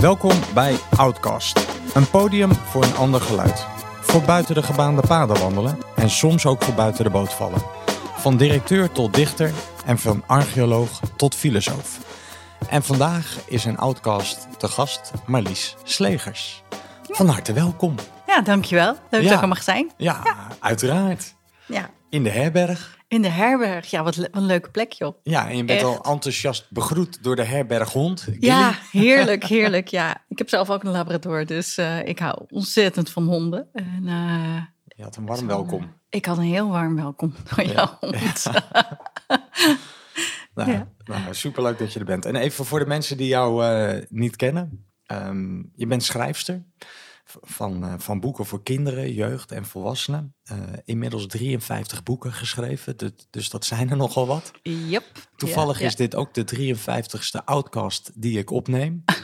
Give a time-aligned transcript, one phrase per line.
[0.00, 3.66] Welkom bij Outcast, een podium voor een ander geluid.
[4.00, 7.62] Voor buiten de gebaande paden wandelen en soms ook voor buiten de boot vallen.
[8.16, 9.52] Van directeur tot dichter
[9.84, 11.98] en van archeoloog tot filosoof.
[12.68, 16.62] En vandaag is een Outcast te gast Marlies Slegers.
[17.08, 17.94] Van harte welkom.
[18.26, 18.96] Ja, dankjewel.
[19.10, 19.28] Leuk Ja.
[19.28, 19.90] dat ik er mag zijn.
[19.96, 20.22] Ja,
[20.60, 21.34] uiteraard.
[21.66, 21.90] Ja.
[22.10, 22.97] In de herberg.
[23.08, 23.90] In de herberg.
[23.90, 25.16] Ja, wat, een leuke plek, joh.
[25.22, 25.88] Ja, en je bent Echt.
[25.98, 28.20] al enthousiast begroet door de herberghond.
[28.20, 28.36] Gilly.
[28.40, 29.88] Ja, heerlijk, heerlijk.
[29.88, 33.68] Ja, ik heb zelf ook een labrador, dus eh, ik hou ontzettend van honden.
[33.72, 35.94] En, eh, Je had een warm welkom.
[36.08, 38.44] ik had een heel warm welkom door jouw hond.
[40.54, 40.88] Nou, Ja.
[41.04, 42.24] nou, superleuk dat je er bent.
[42.24, 44.86] En even voor de mensen die jou eh, niet kennen.
[45.06, 46.62] Ehm, je bent schrijfster
[47.40, 50.34] van, eh, van boeken voor kinderen, jeugd en volwassenen.
[50.44, 54.50] Eh, inmiddels 53 boeken geschreven, dus, dus dat zijn er nogal wat.
[54.62, 55.04] Yep.
[55.36, 55.88] Toevallig Ja, ja.
[55.88, 59.04] is dit ook de 53ste outcast die ik opneem.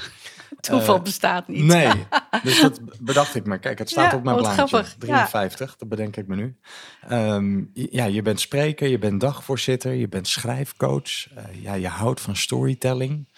[0.60, 1.64] Toeval eh, bestaat niet.
[1.64, 1.92] Nee,
[2.42, 3.58] dus dat bedacht ik me.
[3.58, 4.66] Kijk, het staat Ja, op mijn blaadje.
[4.66, 4.92] grappig.
[4.92, 4.96] Ja.
[4.96, 6.56] 53, dat bedenk ik me nu.
[7.08, 11.26] Ehm, ja, je bent spreker, je bent dagvoorzitter, je bent schrijfcoach.
[11.62, 13.28] ja, je houdt van storytelling.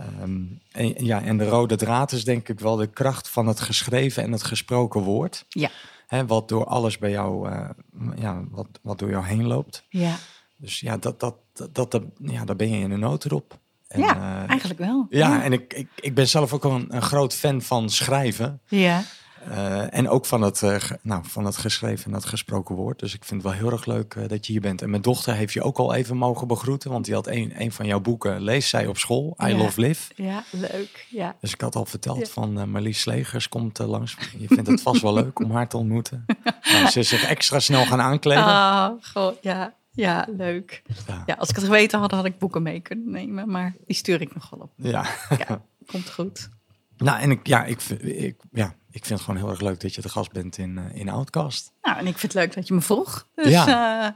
[0.00, 3.60] Ehm, en, ja, en de rode draad is denk ik wel de kracht van het
[3.60, 5.44] geschreven en het gesproken woord.
[5.48, 5.70] Ja.
[6.06, 7.68] Hè, wat door alles bij jou, eh,
[8.16, 9.84] ja, wat, wat door jou heen loopt.
[9.88, 10.16] Ja,
[10.56, 11.34] Dus ja, dat, dat,
[11.72, 13.58] dat, ja daar ben je in een notendop.
[13.88, 15.06] En, ja eh, eigenlijk wel.
[15.10, 18.60] ja, en ik, ik, ik ben zelf ook een, een groot fan van schrijven.
[18.68, 19.02] Ja.
[19.48, 22.98] Eh, en ook van het, eh, nou, van het geschreven en het gesproken woord.
[22.98, 24.82] Dus ik vind het wel heel erg leuk eh, dat je hier bent.
[24.82, 26.90] En mijn dochter heeft je ook al even mogen begroeten.
[26.90, 29.56] Want die had een, een van jouw boeken, leest zij op school, I Ja.
[29.56, 30.12] Love Live.
[30.16, 31.06] ja, leuk.
[31.10, 31.36] Ja.
[31.40, 32.26] Dus ik had al verteld Ja.
[32.26, 34.16] van Marlies Slegers komt langs.
[34.38, 36.24] Je vindt het vast wel leuk om haar te ontmoeten.
[36.72, 38.44] nou, ze is zich extra snel gaan aankleden.
[38.44, 39.74] Ah, goh, ja.
[39.92, 40.82] Ja, leuk.
[41.06, 41.22] Ja.
[41.26, 43.50] Ja, als ik het geweten had, had ik boeken mee kunnen nemen.
[43.50, 44.72] Maar die stuur ik nog wel op.
[44.76, 45.04] Ja.
[45.38, 46.48] Ja, komt goed.
[46.96, 49.94] Nou, en ik, ja, ik, ik, ja, ik vind het gewoon heel erg leuk dat
[49.94, 51.72] je de gast bent in, eh, in Outcast.
[51.82, 53.26] Nou, en ik vind het leuk dat je me vroeg.
[53.34, 54.04] Dus Ja.
[54.04, 54.10] eh,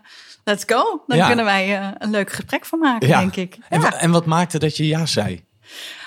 [0.44, 1.02] let's go.
[1.06, 1.26] Dan Ja.
[1.26, 3.18] kunnen wij eh, een leuk gesprek van maken, Ja.
[3.18, 3.58] denk ik.
[3.68, 5.44] En, en wat maakte dat je ja zei?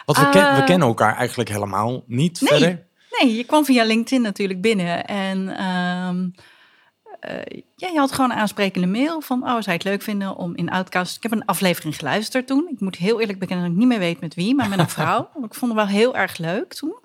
[0.05, 2.49] Want we, ken- we kennen elkaar eigenlijk helemaal niet Nee.
[2.49, 2.85] verder.
[3.21, 5.05] Nee, je kwam via LinkedIn natuurlijk binnen.
[5.05, 6.29] En ehm,
[7.19, 9.41] eh, ja, je had gewoon een aansprekende mail van...
[9.43, 11.15] oh, zou je het leuk vinden om in Outcast...
[11.15, 12.67] Ik heb een aflevering geluisterd toen.
[12.71, 14.89] Ik moet heel eerlijk bekennen dat ik niet meer weet met wie, maar met een
[14.99, 15.29] vrouw.
[15.43, 16.95] ik vond het wel heel erg leuk toen.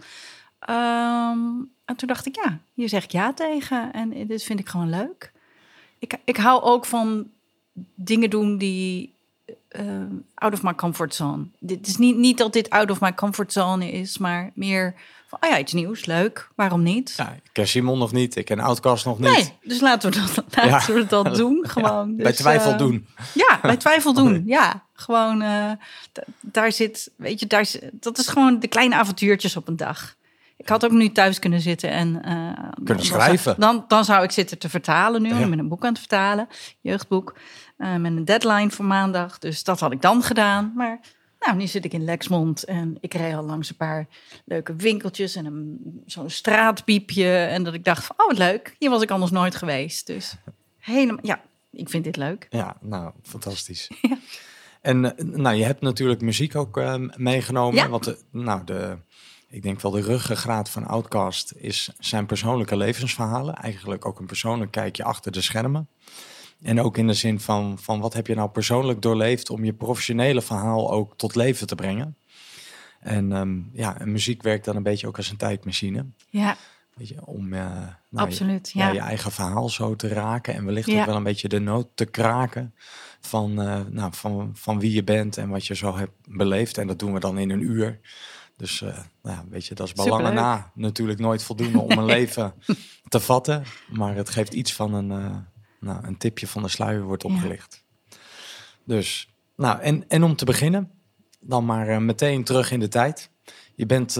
[0.66, 1.38] Ehm,
[1.84, 3.92] en toen dacht ik, ja, hier zeg ik ja tegen.
[3.92, 5.32] En dit vind ik gewoon leuk.
[5.98, 7.30] Ik, ik hou ook van
[7.94, 9.14] dingen doen die
[9.68, 9.84] eh,
[10.34, 11.44] out of my comfort zone.
[11.58, 14.94] Dit is niet, niet dat dit out of my comfort zone is, maar meer
[15.28, 17.14] van, oh ja, iets nieuws, leuk, waarom niet?
[17.16, 19.30] Ja, ik ken Simon nog niet, ik ken Outcast nog niet.
[19.30, 21.64] Nee, dus laten we dat, laten we dat doen.
[21.68, 22.16] Gewoon.
[22.16, 23.06] Bij Dus, twijfel eh, doen.
[23.34, 24.42] Ja, bij twijfel doen.
[24.56, 25.72] Ja, gewoon eh,
[26.40, 30.16] daar zit, weet je, daar, dat is gewoon de kleine avontuurtjes op een dag.
[30.62, 33.54] Ik had ook nu thuis kunnen zitten en eh, dan- dan, schrijven.
[33.58, 35.28] Dan, dan zou ik zitten te vertalen nu.
[35.28, 35.38] Ja.
[35.38, 36.48] Ik ben een boek aan het vertalen,
[36.80, 37.34] jeugdboek,
[37.76, 39.38] eh, met een deadline voor maandag.
[39.38, 40.72] Dus dat had ik dan gedaan.
[40.76, 41.00] Maar
[41.40, 44.06] nou, nu zit ik in Lexmond en ik reed al langs een paar
[44.44, 47.34] leuke winkeltjes en een, zo'n straatpiepje.
[47.36, 50.06] En dat ik dacht van, oh wat leuk, hier was ik anders nooit geweest.
[50.06, 50.34] Dus
[50.78, 51.40] helemaal, ja,
[51.70, 52.46] ik vind dit leuk.
[52.50, 53.90] Ja, nou, fantastisch.
[54.82, 56.82] En eh, nou, je hebt natuurlijk muziek ook
[57.16, 57.74] meegenomen.
[57.82, 57.88] Ja.
[57.88, 58.96] Want de, nou, de,
[59.52, 63.54] ik denk wel de ruggengraat van Outcast is zijn persoonlijke levensverhalen.
[63.54, 65.88] Eigenlijk ook een persoonlijk kijkje achter de schermen.
[66.62, 69.72] En ook in de zin van, van wat heb je nou persoonlijk doorleefd om je
[69.72, 72.16] professionele verhaal ook tot leven te brengen.
[73.00, 76.06] En ehm, ja, en muziek werkt dan een beetje ook als een tijdmachine.
[76.30, 76.56] Ja,
[76.94, 78.70] Weet je, om nou, absoluut.
[78.72, 78.86] je, Ja.
[78.86, 80.54] ja, je eigen verhaal zo te raken.
[80.54, 81.00] En wellicht Ja.
[81.00, 82.74] ook wel een beetje de nood te kraken
[83.20, 86.78] van, eh, nou, van, van wie je bent en wat je zo hebt beleefd.
[86.78, 88.00] En dat doen we dan in een uur.
[88.62, 90.44] Dus eh, nou, weet je, dat is bij lange Superleuk.
[90.44, 92.54] na natuurlijk nooit voldoende om een leven
[93.08, 93.64] te vatten.
[93.88, 95.36] Maar het geeft iets van een, eh,
[95.80, 97.28] nou, een tipje van de sluier wordt Ja.
[97.28, 97.84] opgelicht.
[98.84, 100.90] Dus, nou, en, en om te beginnen,
[101.40, 103.31] dan maar eh, meteen terug in de tijd.
[103.75, 104.19] Je bent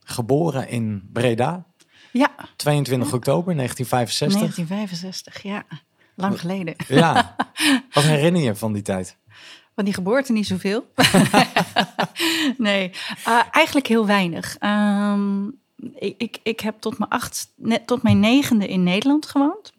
[0.00, 1.66] geboren in Breda,
[2.12, 4.38] ja, 22 oktober 1965.
[4.38, 5.64] 1965, ja.
[6.14, 6.74] Lang geleden.
[6.88, 7.36] Ja,
[7.92, 9.16] wat herinner je van die tijd?
[9.76, 10.92] Van die geboorte niet zoveel.
[12.58, 12.90] nee,
[13.24, 14.56] eh, eigenlijk heel weinig.
[14.58, 15.46] Ehm,
[15.94, 19.72] ik, ik, ik heb tot mijn, acht, net tot mijn negende in Nederland gewoond.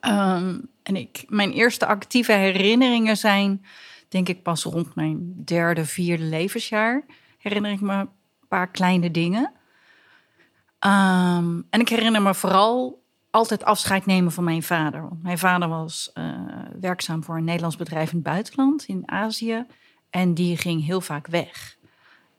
[0.00, 3.64] Ehm, en ik, mijn eerste actieve herinneringen zijn,
[4.08, 7.04] denk ik, pas rond mijn derde, vierde levensjaar.
[7.38, 8.10] Herinner ik me een
[8.48, 9.52] paar kleine dingen.
[10.78, 13.02] Ehm, en ik herinner me vooral
[13.38, 15.00] altijd afscheid nemen van mijn vader.
[15.00, 16.34] Want mijn vader was eh,
[16.80, 19.66] werkzaam voor een Nederlands bedrijf in het buitenland, in Azië.
[20.10, 21.76] En die ging heel vaak weg.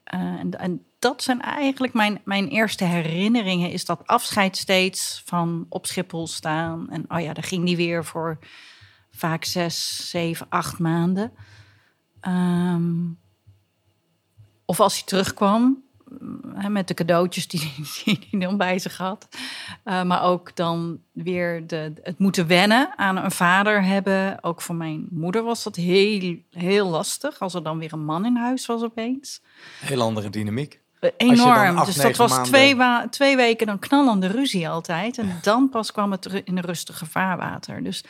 [0.03, 3.71] Eh, en, dat zijn eigenlijk mijn, mijn eerste herinneringen.
[3.71, 6.89] Is dat afscheid steeds van op Schiphol staan.
[6.89, 8.39] En oh ja, daar ging die weer voor
[9.11, 11.31] vaak zes, zeven, acht maanden.
[12.19, 13.05] Ehm,
[14.65, 15.83] of als hij terugkwam,
[16.69, 17.73] met de cadeautjes die,
[18.03, 19.27] die hij dan bij zich had.
[19.85, 24.43] Uh, maar ook dan weer de, het moeten wennen aan een vader hebben.
[24.43, 27.39] Ook voor mijn moeder was dat heel, heel lastig.
[27.39, 29.41] Als er dan weer een man in huis was opeens.
[29.79, 30.79] Heel andere dynamiek.
[31.01, 31.77] Uh, enorm.
[31.77, 32.51] Acht, dus dat was maanden...
[32.51, 35.17] twee, twee weken dan knallende ruzie altijd.
[35.17, 37.83] En dan pas kwam het in een rustige vaarwater.
[37.83, 38.03] Dus,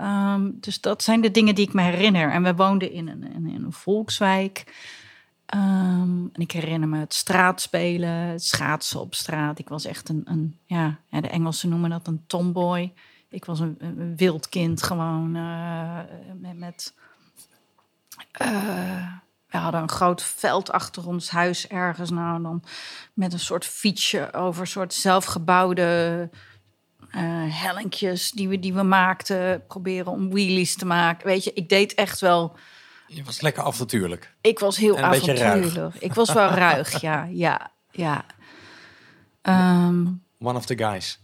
[0.00, 2.30] um, dus dat zijn de dingen die ik me herinner.
[2.30, 4.64] En we woonden in een, in een volkswijk.
[5.54, 9.58] Um, en ik herinner me het straatspelen, schaatsen op straat.
[9.58, 12.92] Ik was echt een, een ja, de Engelsen noemen dat een tomboy.
[13.28, 15.98] Ik was een, een wild kind gewoon uh,
[16.40, 16.56] met...
[16.58, 16.94] met
[18.42, 19.12] uh,
[19.50, 22.10] we hadden een groot veld achter ons huis ergens.
[22.10, 22.64] Nou, dan
[23.12, 26.30] met een soort fietsje over soort zelfgebouwde
[27.00, 29.66] uh, hellinkjes die we, die we maakten.
[29.66, 31.26] Proberen om wheelies te maken.
[31.26, 32.56] Weet je, ik deed echt wel
[33.08, 34.34] je was lekker avontuurlijk.
[34.40, 35.94] Ik was heel avontuurlijk.
[35.94, 37.28] Ik was wel ruig, ja.
[37.30, 38.24] ja, ja.
[39.42, 41.20] Um, one of the guys.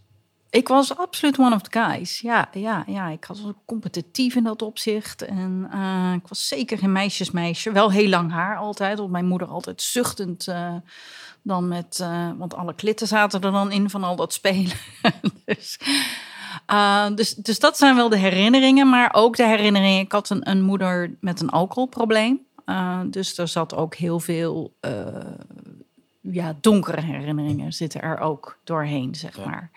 [0.51, 2.21] Ik was absoluut one of the guys.
[2.21, 3.09] Ja, ja, ja.
[3.09, 5.23] Ik was competitief in dat opzicht.
[5.23, 7.73] En uh, ik was zeker geen meisjesmeisje.
[7.73, 8.99] Wel heel lang haar altijd.
[8.99, 10.75] Want mijn moeder altijd zuchtend uh,
[11.43, 11.99] dan met...
[12.03, 14.77] Uh, want alle klitten zaten er dan in van al dat spelen.
[15.45, 15.79] dus
[16.71, 20.01] uh, dus, dus dat zijn wel de herinneringen, maar ook de herinneringen.
[20.01, 22.41] Ik had een, een moeder met een alcoholprobleem.
[22.67, 25.17] Uh, dus er zat ook heel veel uh,
[26.21, 29.71] ja, donkere herinneringen zitten er ook doorheen, zeg maar.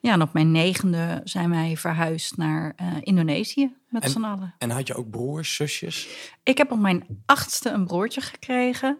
[0.00, 4.54] Ja, en op mijn negende zijn wij verhuisd naar Indonesië met z'n allen.
[4.58, 6.08] En had je ook broers, zusjes?
[6.42, 8.98] Ik heb op mijn achtste een broertje gekregen.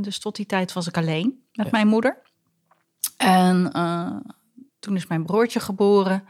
[0.00, 2.22] dus tot die tijd was ik alleen met mijn moeder.
[3.16, 3.72] En
[4.82, 6.24] toen is mijn broertje geboren.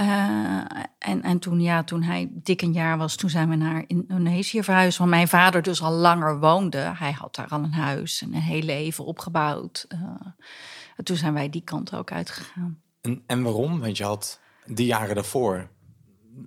[0.00, 0.64] Uh,
[0.98, 4.62] en, en toen, ja, toen hij dik een jaar was, toen zijn we naar Indonesië
[4.62, 4.98] verhuisd.
[4.98, 6.78] Want mijn vader dus al langer woonde.
[6.78, 9.86] Hij had daar al een huis en een heel leven opgebouwd.
[9.88, 9.98] Uh,
[10.96, 12.80] en toen zijn wij die kant ook uitgegaan.
[13.00, 13.80] En, en waarom?
[13.80, 15.68] Want je had die jaren daarvoor,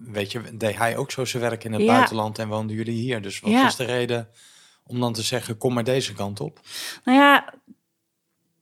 [0.05, 3.21] weet je, deed hij ook zo zijn werk in het buitenland en woonden jullie hier.
[3.21, 3.65] Dus wat ja.
[3.65, 4.27] is de reden
[4.83, 6.59] om dan te zeggen, kom maar deze kant op?
[7.03, 7.53] Nou ja,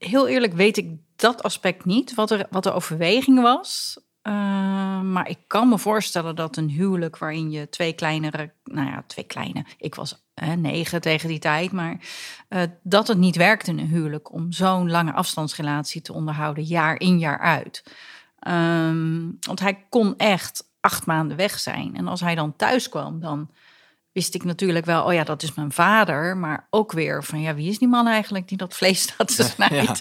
[0.05, 3.97] heel eerlijk weet ik dat aspect niet, wat, er, wat de overweging was.
[4.23, 4.33] Uh,
[5.01, 9.25] maar ik kan me voorstellen dat een huwelijk waarin je twee kleinere, nou ja, twee
[9.25, 10.21] kleine, ik was
[10.57, 12.00] negen tegen die tijd, maar
[12.50, 17.00] uh, dat het niet werkte in een huwelijk om zo'n lange afstandsrelatie te onderhouden, jaar
[17.00, 17.83] in jaar uit.
[18.47, 21.95] Um, want hij kon echt acht maanden weg zijn.
[21.95, 23.50] En als hij dan thuis kwam, dan
[24.13, 26.38] wist ik natuurlijk wel, oh ja, dat is mijn vader.
[26.38, 29.44] Maar ook weer van, ja, wie is die man eigenlijk die dat vlees staat te
[29.44, 29.95] snijden?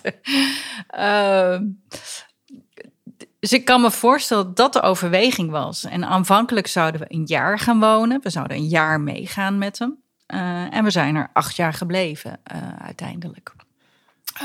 [0.92, 1.54] Ja.
[1.54, 1.60] Uh,
[3.40, 5.84] dus ik kan me voorstellen dat dat de overweging was.
[5.84, 8.22] En aanvankelijk zouden we een jaar gaan wonen.
[8.22, 10.00] We zouden een jaar meegaan met hem.
[10.26, 13.54] Uh, en we zijn er acht jaar gebleven uh, uiteindelijk.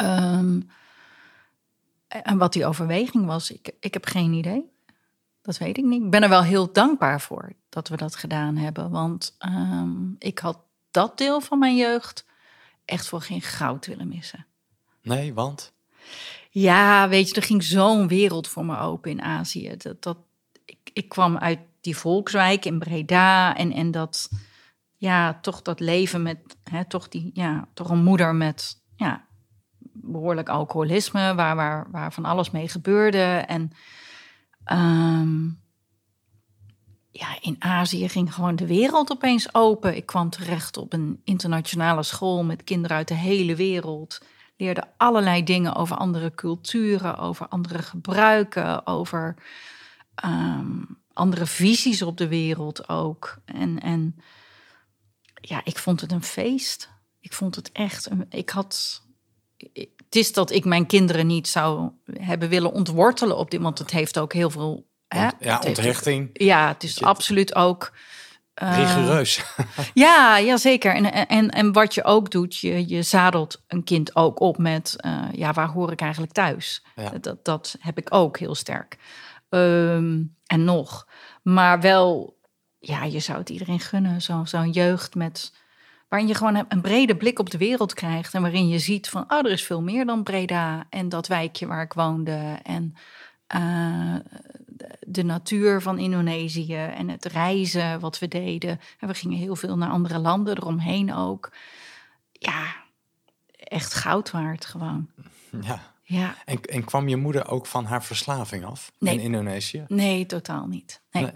[0.01, 0.69] Um,
[2.07, 4.71] en wat die overweging was, ik, ik heb geen idee.
[5.47, 6.03] Dat weet ik niet.
[6.03, 8.89] Ik ben er wel heel dankbaar voor dat we dat gedaan hebben.
[8.89, 10.59] Want um, ik had
[10.91, 12.25] dat deel van mijn jeugd
[12.85, 14.45] echt voor geen goud willen missen.
[15.01, 15.73] Nee, want?
[16.49, 19.75] Ja, weet je, er ging zo'n wereld voor me open in Azië.
[19.77, 20.17] Dat, dat,
[20.65, 24.29] ik, ik kwam uit die volkswijk in Breda en, en dat,
[24.95, 29.25] ja, toch dat leven met, hè, toch, die, ja, toch een moeder met, ja,
[29.93, 33.23] behoorlijk alcoholisme, waar, waar, waar van alles mee gebeurde.
[33.47, 33.71] En
[34.71, 35.61] Um,
[37.11, 39.95] ja, in Azië ging gewoon de wereld opeens open.
[39.95, 44.21] Ik kwam terecht op een internationale school met kinderen uit de hele wereld.
[44.57, 49.35] Leerde allerlei dingen over andere culturen, over andere gebruiken, over
[50.25, 53.37] um, andere visies op de wereld ook.
[53.45, 54.15] En, en
[55.41, 56.89] ja, ik vond het een feest.
[57.19, 58.09] Ik vond het echt.
[58.09, 59.05] Een, ik had
[59.73, 63.91] het is dat ik mijn kinderen niet zou hebben willen ontwortelen op dit, want het
[63.91, 64.85] heeft ook heel veel.
[65.07, 65.27] Hè?
[65.39, 66.29] Ja, onthechting.
[66.33, 67.91] ja, het is absoluut ook.
[68.63, 69.43] Uh, Rigoureus.
[69.93, 70.95] ja, ja, zeker.
[70.95, 74.95] En, en, en wat je ook doet, je, je zadelt een kind ook op met,
[75.05, 76.83] uh, ja, waar hoor ik eigenlijk thuis?
[76.95, 77.09] Ja.
[77.21, 78.97] Dat, dat heb ik ook heel sterk.
[79.49, 81.07] Um, en nog.
[81.43, 82.37] Maar wel,
[82.79, 85.53] ja, je zou het iedereen gunnen, zo'n zo jeugd met
[86.07, 89.23] waarin je gewoon een brede blik op de wereld krijgt en waarin je ziet van,
[89.31, 92.93] oh, er is veel meer dan Breda en dat wijkje waar ik woonde en
[93.55, 94.15] uh,
[94.99, 98.79] de natuur van Indonesië en het reizen wat we deden.
[98.99, 101.51] En we gingen heel veel naar andere landen eromheen ook.
[102.31, 102.75] ja,
[103.53, 105.09] echt goud waard gewoon.
[105.61, 105.95] Ja.
[106.03, 109.13] Ja, En, en kwam je moeder ook van haar verslaving af Nee.
[109.13, 109.85] in Indonesië?
[109.87, 111.01] nee, totaal niet.
[111.11, 111.33] Nee, Nee.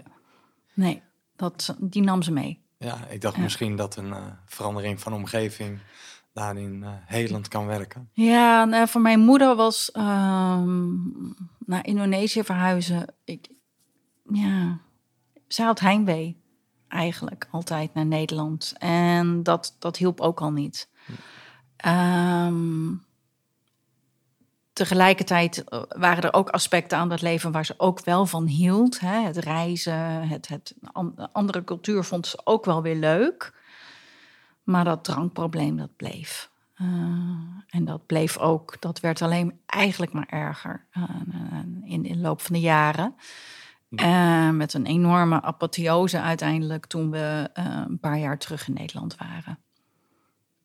[0.74, 1.02] nee.
[1.36, 2.61] dat, die nam ze mee.
[2.82, 3.42] Ja, ik dacht Ja.
[3.42, 5.78] misschien dat een eh, verandering van omgeving
[6.32, 8.08] daarin eh helend kan werken.
[8.12, 10.94] Ja, nou, voor mijn moeder was ehm,
[11.58, 13.14] naar Indonesië verhuizen.
[13.24, 13.48] Ik,
[14.32, 14.78] ja,
[15.48, 16.40] ze had heimwee
[16.88, 18.74] eigenlijk altijd naar Nederland.
[18.78, 20.88] En dat, dat hielp ook al niet.
[21.76, 22.88] Ehm,
[24.72, 29.00] tegelijkertijd eh, waren er ook aspecten aan dat leven waar ze ook wel van hield.
[29.00, 29.20] Hè?
[29.20, 33.60] Het reizen, het, het an- andere cultuur vond ze ook wel weer leuk.
[34.62, 36.50] Maar dat drankprobleem, dat bleef.
[36.74, 36.86] Eh,
[37.66, 41.02] en dat bleef ook, dat werd alleen eigenlijk maar erger eh,
[41.82, 43.14] in, in de loop van de jaren.
[44.52, 49.58] Met een enorme apotheose uiteindelijk toen we een paar jaar terug in Nederland waren.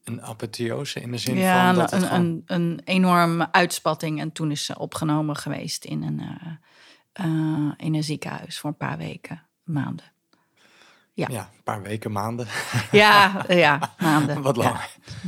[0.08, 3.52] Een apotheose in de zin Ja, van dat een, het een, gewoon- een, een enorme
[3.52, 4.20] uitspatting.
[4.20, 6.52] En toen is ze opgenomen geweest in een, eh,
[7.26, 10.06] eh, in een ziekenhuis voor een paar weken, maanden.
[11.14, 11.28] ja.
[11.30, 12.48] ja, een paar weken, maanden.
[12.92, 14.42] Ja, ja maanden.
[14.42, 14.78] Wat lang.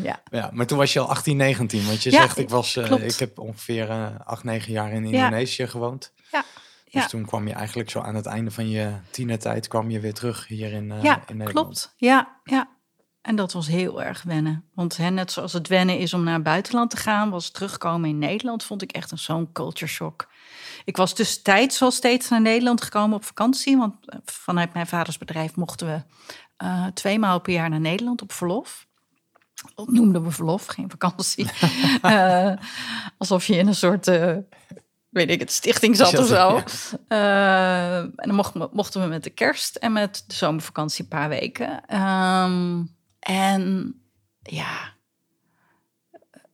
[0.03, 1.85] Ja, Ja, maar toen was je al 18, 19.
[1.85, 5.05] Want je Ja, zegt, ik, was, eh, ik heb ongeveer eh 8, 9 jaar in.
[5.05, 6.13] Indonesië gewoond.
[6.31, 6.43] ja,
[6.91, 9.67] Dus toen kwam je eigenlijk zo aan het einde van je tienertijd...
[9.67, 11.65] kwam je weer terug hier in, eh, ja in Nederland.
[11.65, 11.93] klopt.
[11.97, 12.69] Ja, ja.
[13.29, 14.63] En dat was heel erg wennen.
[14.73, 18.09] Want hè, net zoals het wennen is om naar het buitenland te gaan, was terugkomen
[18.09, 20.27] in Nederland, vond ik echt een zo'n culture shock.
[20.85, 23.77] Ik was tussentijds wel steeds naar Nederland gekomen op vakantie.
[23.77, 26.03] Want eh, vanuit mijn vaders bedrijf mochten we
[26.57, 28.87] eh twee maal per jaar naar Nederland op verlof.
[29.75, 31.47] Dat noemden we verlof, geen vakantie.
[32.01, 32.53] Eh,
[33.17, 34.05] alsof je in een soort,
[35.09, 36.63] weet ik het, stichting zat of zo.
[37.09, 38.01] Ja.
[38.01, 41.29] En dan mochten we, mochten we met de kerst en met de zomervakantie een paar
[41.29, 41.85] weken.
[41.85, 42.81] Ehm,
[43.19, 43.93] en
[44.41, 44.97] ja,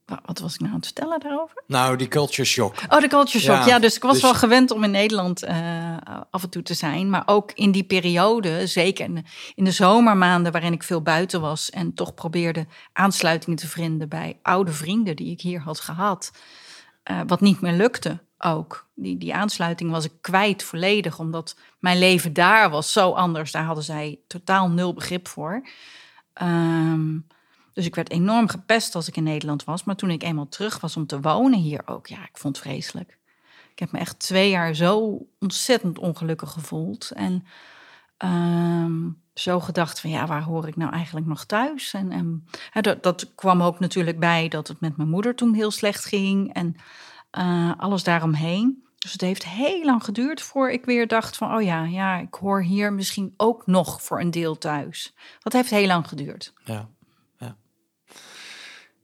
[0.06, 1.64] Wa- wat was ik nou aan het vertellen daarover?
[1.68, 2.76] Nou, die culture shock.
[2.90, 3.56] Oh, de culture shock.
[3.58, 5.98] Ja, Ja, dus ik was dus- wel gewend om in Nederland eh,
[6.30, 7.10] af en toe te zijn.
[7.10, 9.24] Maar ook in die periode, zeker in de,
[9.56, 11.70] in de zomermaanden waarin ik veel buiten was...
[11.70, 16.32] en toch probeerde aansluiting te vinden bij oude vrienden die ik hier had gehad.
[17.04, 18.90] eh, wat niet meer lukte ook.
[18.96, 23.52] Die, die aansluiting was ik kwijt volledig, omdat mijn leven daar was zo anders.
[23.52, 25.68] Daar hadden zij totaal nul begrip voor.
[26.36, 27.18] Ehm,
[27.74, 29.84] dus ik werd enorm gepest als ik in Nederland was.
[29.84, 32.66] Maar toen ik eenmaal terug was om te wonen hier ook, ja, ik vond het
[32.66, 33.18] vreselijk.
[33.72, 37.12] Ik heb me echt twee jaar zo ontzettend ongelukkig gevoeld.
[37.12, 37.46] En
[38.18, 41.94] ehm, zo gedacht van, ja, waar hoor ik nou eigenlijk nog thuis?
[41.94, 42.48] En,
[42.82, 46.54] dat, dat kwam ook natuurlijk bij dat het met mijn moeder toen heel slecht ging.
[46.54, 46.76] En
[47.32, 48.85] eh, alles daaromheen.
[49.06, 51.56] Dus het heeft heel lang geduurd voor ik weer dacht van...
[51.56, 55.14] oh ja, ja, ik hoor hier misschien ook nog voor een deel thuis.
[55.40, 56.54] Dat heeft heel lang geduurd.
[56.64, 56.90] Ja,
[57.38, 57.56] ja.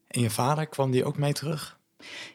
[0.08, 1.80] En je vader, kwam die ook mee terug?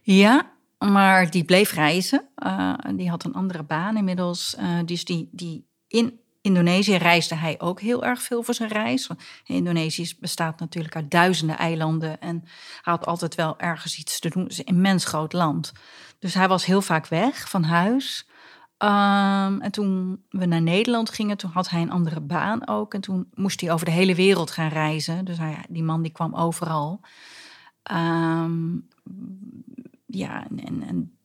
[0.03, 2.29] Ja, maar die bleef reizen.
[2.35, 4.55] Eh, die had een andere baan inmiddels.
[4.55, 9.07] Eh, dus die, die in Indonesië reisde hij ook heel erg veel voor zijn reis.
[9.07, 12.21] Want Indonesië bestaat natuurlijk uit duizenden eilanden.
[12.21, 12.41] En
[12.83, 14.43] hij had altijd wel ergens iets te doen.
[14.43, 15.73] Het is een immens groot land.
[16.19, 18.29] Dus hij was heel vaak weg van huis.
[18.77, 22.95] Ehm, en toen we naar Nederland gingen, toen had hij een andere baan ook.
[22.95, 25.25] En toen moest hij over de hele wereld gaan reizen.
[25.25, 27.01] Dus hij, die man die kwam overal.
[27.83, 28.77] Ehm,
[30.07, 31.17] ja, en,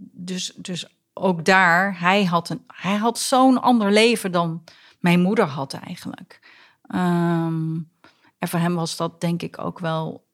[0.00, 4.64] dus, dus ook daar, hij had, een, hij had zo'n ander leven dan
[5.00, 6.40] mijn moeder had eigenlijk.
[6.86, 7.78] Ehm,
[8.38, 10.26] en voor hem was dat denk ik ook wel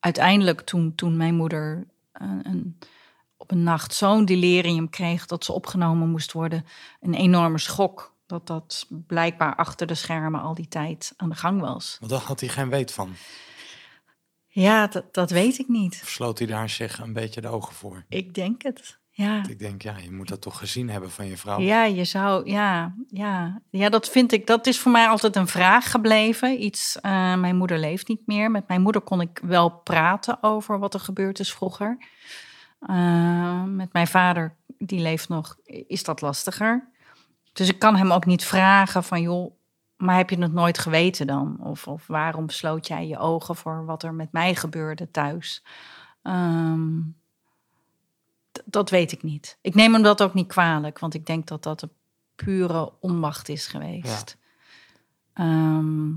[0.00, 2.78] uiteindelijk toen, toen mijn moeder een, een,
[3.50, 6.64] op een nacht zo'n delirium kreeg dat ze opgenomen moest worden,
[7.00, 8.14] een enorme schok.
[8.26, 11.96] Dat dat blijkbaar achter de schermen al die tijd aan de gang was.
[12.00, 13.12] Want daar had hij geen weet van.
[14.46, 16.00] Ja, dat, dat weet ik niet.
[16.02, 18.04] Of sloot hij daar zich een beetje de ogen voor?
[18.08, 18.98] Ik denk het.
[19.10, 19.42] Ja.
[19.48, 21.60] Ik denk, ja, je moet dat toch gezien hebben van je vrouw.
[21.60, 23.62] Ja, je zou, ja, ja.
[23.70, 26.62] Ja, dat vind ik, dat is voor mij altijd een vraag gebleven.
[26.62, 28.50] Iets, eh, mijn moeder leeft niet meer.
[28.50, 31.98] Met mijn moeder kon ik wel praten over wat er gebeurd is vroeger.
[32.80, 36.88] Eh, met mijn vader, die leeft nog, is dat lastiger.
[37.52, 39.52] Dus ik kan hem ook niet vragen van, joh,
[39.96, 41.58] maar heb je het nooit geweten dan?
[41.60, 45.64] Of, of waarom sloot jij je ogen voor wat er met mij gebeurde thuis?
[46.22, 46.98] Ehm,
[48.64, 49.58] dat weet ik niet.
[49.60, 51.92] Ik neem hem dat ook niet kwalijk, want ik denk dat dat een
[52.34, 54.36] pure onmacht is geweest.
[55.32, 56.10] Ehm,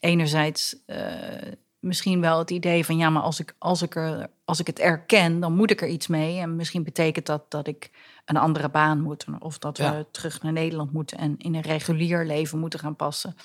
[0.00, 4.60] enerzijds eh, misschien wel het idee van ja, maar als ik, als, ik er, als
[4.60, 6.38] ik het erken, dan moet ik er iets mee.
[6.38, 7.90] En misschien betekent dat dat ik
[8.24, 9.24] een andere baan moet.
[9.38, 13.36] Of dat we terug naar Nederland moeten en in een regulier leven moeten gaan passen.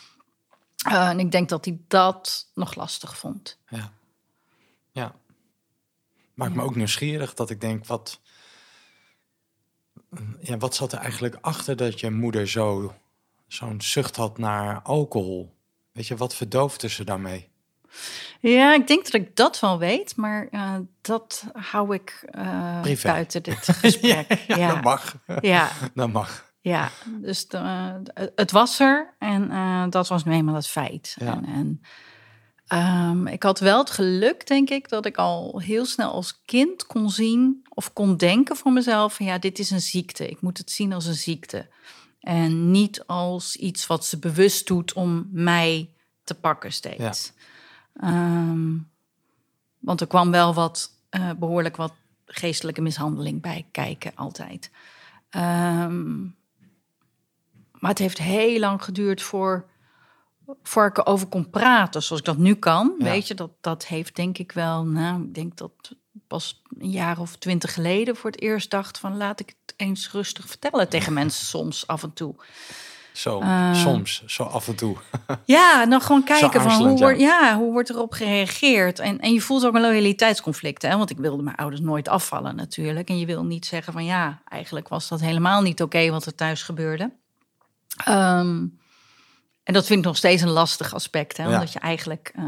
[0.85, 3.59] Eh, en ik denk dat hij dat nog lastig vond.
[3.69, 3.91] Ja.
[4.91, 5.15] Ja.
[6.33, 8.19] Maakt me ook nieuwsgierig dat ik denk, wat,
[10.39, 12.95] ja, wat zat er eigenlijk achter dat je moeder zo,
[13.47, 15.55] zo'n zucht had naar alcohol?
[15.91, 17.49] Weet je, wat verdoofde ze daarmee?
[18.39, 23.43] Ja, ik denk dat ik dat wel weet, maar eh, dat hou ik eh, buiten
[23.43, 24.39] dit gesprek.
[24.47, 25.15] ja, ja, dat mag.
[25.41, 26.51] ja, Dat mag.
[26.61, 26.89] ja,
[27.21, 31.15] dus de- de- het was er en eh, dat was nu eenmaal het feit.
[31.19, 31.25] Ja.
[31.33, 31.81] En, en
[32.67, 36.85] ehm, ik had wel het geluk, denk ik, dat ik al heel snel als kind
[36.85, 40.27] kon zien of kon denken voor mezelf: van ja, dit is een ziekte.
[40.29, 41.67] Ik moet het zien als een ziekte.
[42.19, 45.89] En niet als iets wat ze bewust doet om mij
[46.23, 47.31] te pakken steeds.
[47.99, 48.77] Ehm,
[49.77, 51.93] want er kwam wel wat, eh, behoorlijk wat
[52.25, 54.71] geestelijke mishandeling bij kijken, altijd.
[55.29, 56.21] Ehm,
[57.71, 59.65] maar het heeft heel lang geduurd voor,
[60.63, 62.95] voor ik erover kon praten, zoals ik dat nu kan.
[62.97, 63.03] Ja.
[63.03, 65.95] Weet je, dat, dat heeft denk ik wel, nou, ik denk dat
[66.27, 70.11] pas een jaar of twintig geleden voor het eerst dacht van laat ik het eens
[70.11, 72.35] rustig vertellen tegen mensen soms af en toe.
[73.17, 73.73] Zo, Eh.
[73.73, 74.95] soms, zo af en toe.
[75.45, 76.95] Ja, dan gewoon kijken van hoe, ja.
[76.97, 78.99] wordt, ja, hoe wordt erop gereageerd.
[78.99, 80.81] En, en je voelt ook een loyaliteitsconflict.
[80.81, 80.97] Hè?
[80.97, 83.09] Want ik wilde mijn ouders nooit afvallen natuurlijk.
[83.09, 86.35] En je wil niet zeggen van ja, eigenlijk was dat helemaal niet oké wat er
[86.35, 87.11] thuis gebeurde.
[88.05, 88.65] Ehm,
[89.67, 91.37] en dat vind ik nog steeds een lastig aspect.
[91.37, 91.43] Hè?
[91.43, 91.53] Ja.
[91.53, 92.31] Omdat je eigenlijk...
[92.35, 92.43] eh,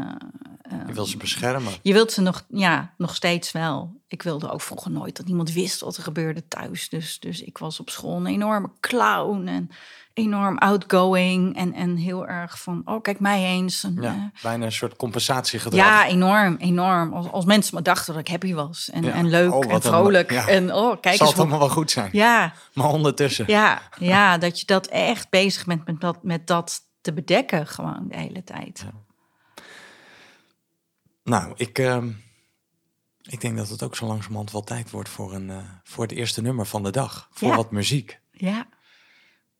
[0.86, 1.72] Je wil ze beschermen.
[1.82, 4.00] je wilt ze nog, ja, nog steeds wel.
[4.08, 6.88] Ik wilde ook vroeger nooit dat iemand wist wat er gebeurde thuis.
[6.88, 9.70] Dus, dus ik was op school een enorme clown en
[10.14, 11.56] enorm outgoing.
[11.56, 13.84] En, en heel erg van, oh kijk mij eens.
[13.84, 15.80] En, Ja, eh, bijna een soort compensatiegedrag.
[15.86, 17.12] ja, enorm, enorm.
[17.12, 18.90] Als, als mensen maar dachten dat ik happy was.
[18.90, 19.12] En, Ja.
[19.12, 20.30] en leuk Oh, en een- vrolijk.
[20.32, 20.46] ja.
[20.46, 22.08] En oh, kijk Zal eens het allemaal wel goed zijn.
[22.12, 23.44] Ja, Maar ondertussen.
[23.48, 28.08] ja, ja, dat je dat echt bezig bent met dat, met dat te bedekken gewoon
[28.08, 28.84] de hele tijd.
[31.24, 32.10] Nou, ik, ehm,
[33.22, 36.12] ik denk dat het ook zo langzamerhand wel tijd wordt voor, een, eh, voor het
[36.12, 37.28] eerste nummer van de dag.
[37.32, 37.56] Voor Ja.
[37.56, 38.20] wat muziek.
[38.30, 38.66] Ja,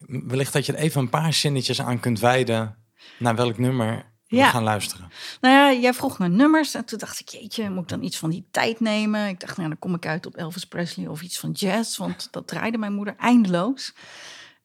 [0.07, 2.77] Wellicht dat je er even een paar zinnetjes aan kunt wijden
[3.19, 5.11] naar welk nummer we gaan luisteren.
[5.41, 8.19] Nou ja, jij vroeg naar nummers en toen dacht ik, jeetje, moet ik dan iets
[8.19, 9.29] van die tijd nemen?
[9.29, 12.29] Ik dacht, nou, dan kom ik uit op Elvis Presley of iets van jazz, want
[12.31, 13.95] dat draaide mijn moeder eindeloos.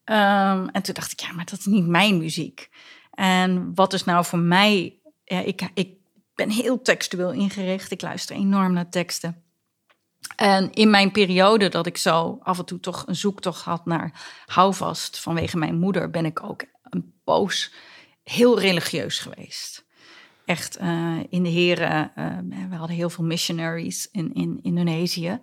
[0.05, 2.69] Ehm, en toen dacht ik, ja, maar dat is niet mijn muziek.
[3.11, 5.89] En wat is nou voor mij, ja, ik, ik
[6.35, 9.43] ben heel textueel ingericht, ik luister enorm naar teksten.
[10.35, 14.11] En in mijn periode dat ik zo af en toe toch een zoektocht had naar
[14.45, 17.73] houvast vanwege mijn moeder, ben ik ook een poos
[18.23, 19.85] heel religieus geweest.
[20.45, 22.37] Echt eh, in de heren, eh,
[22.69, 25.41] we hadden heel veel missionaries in, in Indonesië.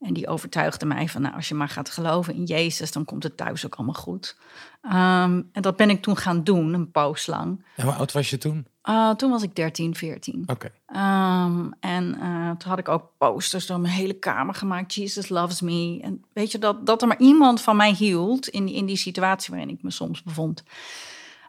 [0.00, 3.22] En die overtuigden mij van, nou, als je maar gaat geloven in Jezus, dan komt
[3.22, 4.36] het thuis ook allemaal goed.
[4.82, 7.64] Ehm, en dat ben ik toen gaan doen, een poos lang.
[7.76, 8.66] En hoe oud was je toen?
[8.82, 10.42] Ah, toen was ik 13, 14.
[10.46, 10.70] Oké.
[10.86, 14.94] Ehm, en eh, toen had ik ook posters door mijn hele kamer gemaakt.
[14.94, 15.98] Jesus loves me.
[16.02, 19.50] En weet je, dat, dat er maar iemand van mij hield in, in die situatie
[19.54, 20.62] waarin ik me soms bevond.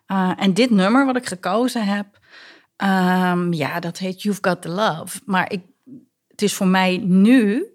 [0.07, 2.19] Uh, en dit nummer wat ik gekozen heb,
[2.77, 5.19] um, ja, dat heet You've Got the Love.
[5.25, 5.61] Maar ik,
[6.27, 7.65] het is voor mij nu,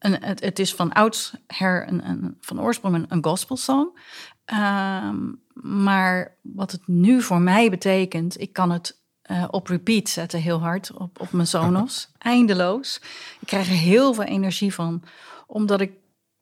[0.00, 3.98] een, het, het is van oudsher een, een, van oorsprong een, een gospelsong.
[4.46, 10.40] Um, maar wat het nu voor mij betekent, ik kan het uh, op repeat zetten
[10.40, 12.10] heel hard op, op mijn Sonos.
[12.18, 13.00] Eindeloos.
[13.40, 15.02] Ik krijg er heel veel energie van,
[15.46, 15.92] omdat ik,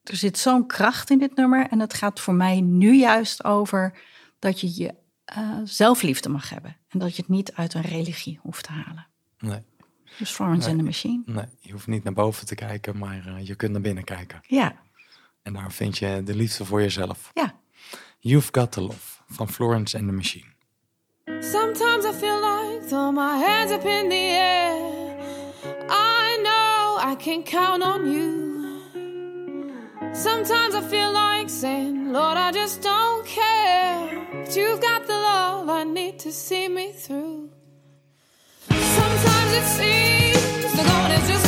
[0.02, 1.66] er zit zo'n kracht in dit nummer.
[1.70, 3.98] En het gaat voor mij nu juist over
[4.38, 4.94] dat je je
[5.38, 6.76] uh, zelfliefde mag hebben.
[6.88, 9.06] En dat je het niet uit een religie hoeft te halen.
[9.38, 9.62] Nee.
[10.16, 10.70] Dus Florence nee.
[10.70, 11.22] and the Machine.
[11.26, 14.40] Nee, je hoeft niet naar boven te kijken, maar uh, je kunt naar binnen kijken.
[14.46, 14.76] Ja.
[15.42, 17.30] En daar vind je de liefde voor jezelf.
[17.34, 17.54] Ja.
[18.18, 20.46] You've Got the Love van Florence and the Machine.
[21.40, 25.16] Sometimes I feel like throw my hands up in the air.
[25.88, 28.48] I know I can count on you.
[30.14, 34.26] Sometimes I feel like saying, Lord, I just don't care.
[34.32, 37.50] But you've got the love I need to see me through.
[39.48, 40.72] Sometimes it seems.
[40.76, 41.47] The going is just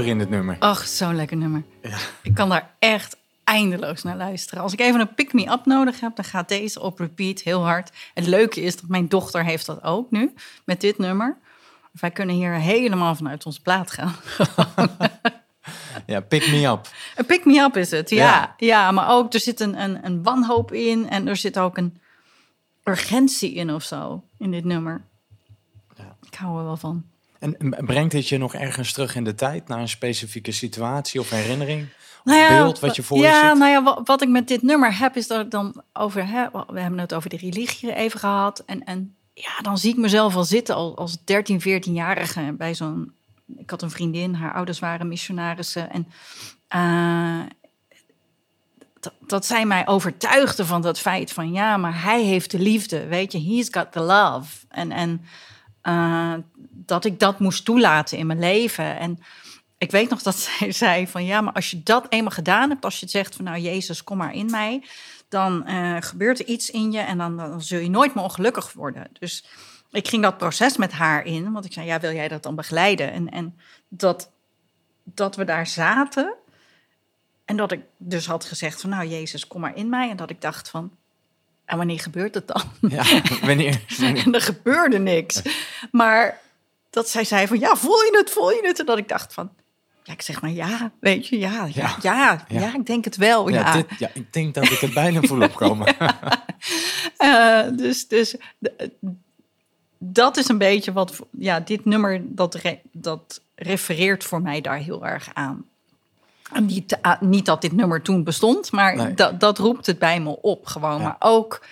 [0.00, 0.56] power in het nummer.
[0.58, 1.62] Ach, zo'n lekker nummer.
[1.82, 1.98] Ja.
[2.22, 4.62] Ik kan daar echt eindeloos naar luisteren.
[4.62, 7.90] Als ik even een pick-me-up nodig heb, dan gaat deze op repeat heel hard.
[8.14, 10.32] Het leuke is dat mijn dochter heeft dat ook nu,
[10.64, 11.36] met dit nummer.
[12.00, 14.14] Wij kunnen hier helemaal vanuit ons plaat gaan.
[16.06, 16.88] Ja, pick me up.
[17.16, 18.16] Een pick-me-up is het, ja.
[18.16, 18.54] Ja.
[18.56, 18.90] ja.
[18.90, 22.00] maar ook, er zit een, een, een wanhoop in en er zit ook een
[22.84, 25.04] urgentie in of zo, in dit nummer.
[25.96, 26.16] Ja.
[26.22, 27.04] Ik hou er wel van.
[27.40, 31.20] En en brengt dit je nog ergens terug in de tijd, naar een specifieke situatie
[31.20, 31.82] of herinnering?
[31.82, 33.58] Of Nou ja, beeld wat je voor je ja, ziet?
[33.58, 36.26] nou ja, wat, wat ik met dit nummer heb, is dat ik dan over...
[36.26, 38.62] Hè, we hebben het over de religie even gehad.
[38.66, 43.12] En, en ja, dan zie ik mezelf al zitten al, als 13, 14-jarige bij zo'n...
[43.56, 45.90] Ik had een vriendin, haar ouders waren missionarissen.
[45.90, 46.06] En
[46.68, 47.46] eh,
[49.00, 51.52] dat, dat zij mij overtuigde van dat feit van...
[51.52, 53.42] Ja, maar hij heeft de liefde, weet je.
[53.42, 54.66] He's got the love.
[54.68, 55.24] En, en
[55.82, 56.34] eh,
[56.70, 58.98] dat ik dat moest toelaten in mijn leven.
[58.98, 59.18] En
[59.78, 62.84] ik weet nog dat zij zei van ja, maar als je dat eenmaal gedaan hebt,
[62.84, 64.82] als je zegt van nou Jezus, kom maar in mij,
[65.28, 68.72] dan eh, gebeurt er iets in je en dan, dan zul je nooit meer ongelukkig
[68.72, 69.06] worden.
[69.18, 69.44] Dus
[69.90, 72.54] ik ging dat proces met haar in, want ik zei ja, wil jij dat dan
[72.54, 73.12] begeleiden?
[73.12, 74.30] En, en dat,
[75.04, 76.34] dat we daar zaten
[77.50, 80.10] en dat ik dus had gezegd van nou Jezus, kom maar in mij.
[80.10, 80.96] En dat ik dacht van,
[81.70, 82.62] en wanneer gebeurt het dan?
[82.90, 83.02] Ja,
[83.42, 83.80] wanneer?
[83.98, 85.42] wanneer- En er gebeurde niks.
[85.90, 86.40] Maar
[86.90, 88.78] dat zij zei van, ja, voel je het, voel je het?
[88.78, 89.50] En dat ik dacht van,
[90.02, 92.44] ja, ik zeg maar ja, weet je, ja, ja, Ja.
[92.48, 93.58] ja, ik denk het wel, ja.
[93.60, 95.94] Ja, dit, ja, ik denk dat ik het bijna voel opkomen.
[97.16, 98.34] Eh, dus dus
[99.98, 104.76] dat is een beetje wat, ja, dit nummer, dat, re- dat refereert voor mij daar
[104.76, 105.64] heel erg aan.
[106.60, 109.14] Niet, ah, niet dat dit nummer toen bestond, maar Nee.
[109.14, 110.98] dat, dat roept het bij me op gewoon.
[110.98, 111.02] Ja.
[111.02, 111.64] Maar ook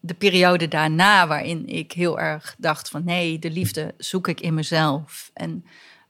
[0.00, 3.04] de periode daarna waarin ik heel erg dacht van...
[3.04, 5.30] nee, de liefde zoek ik in mezelf.
[5.34, 5.64] En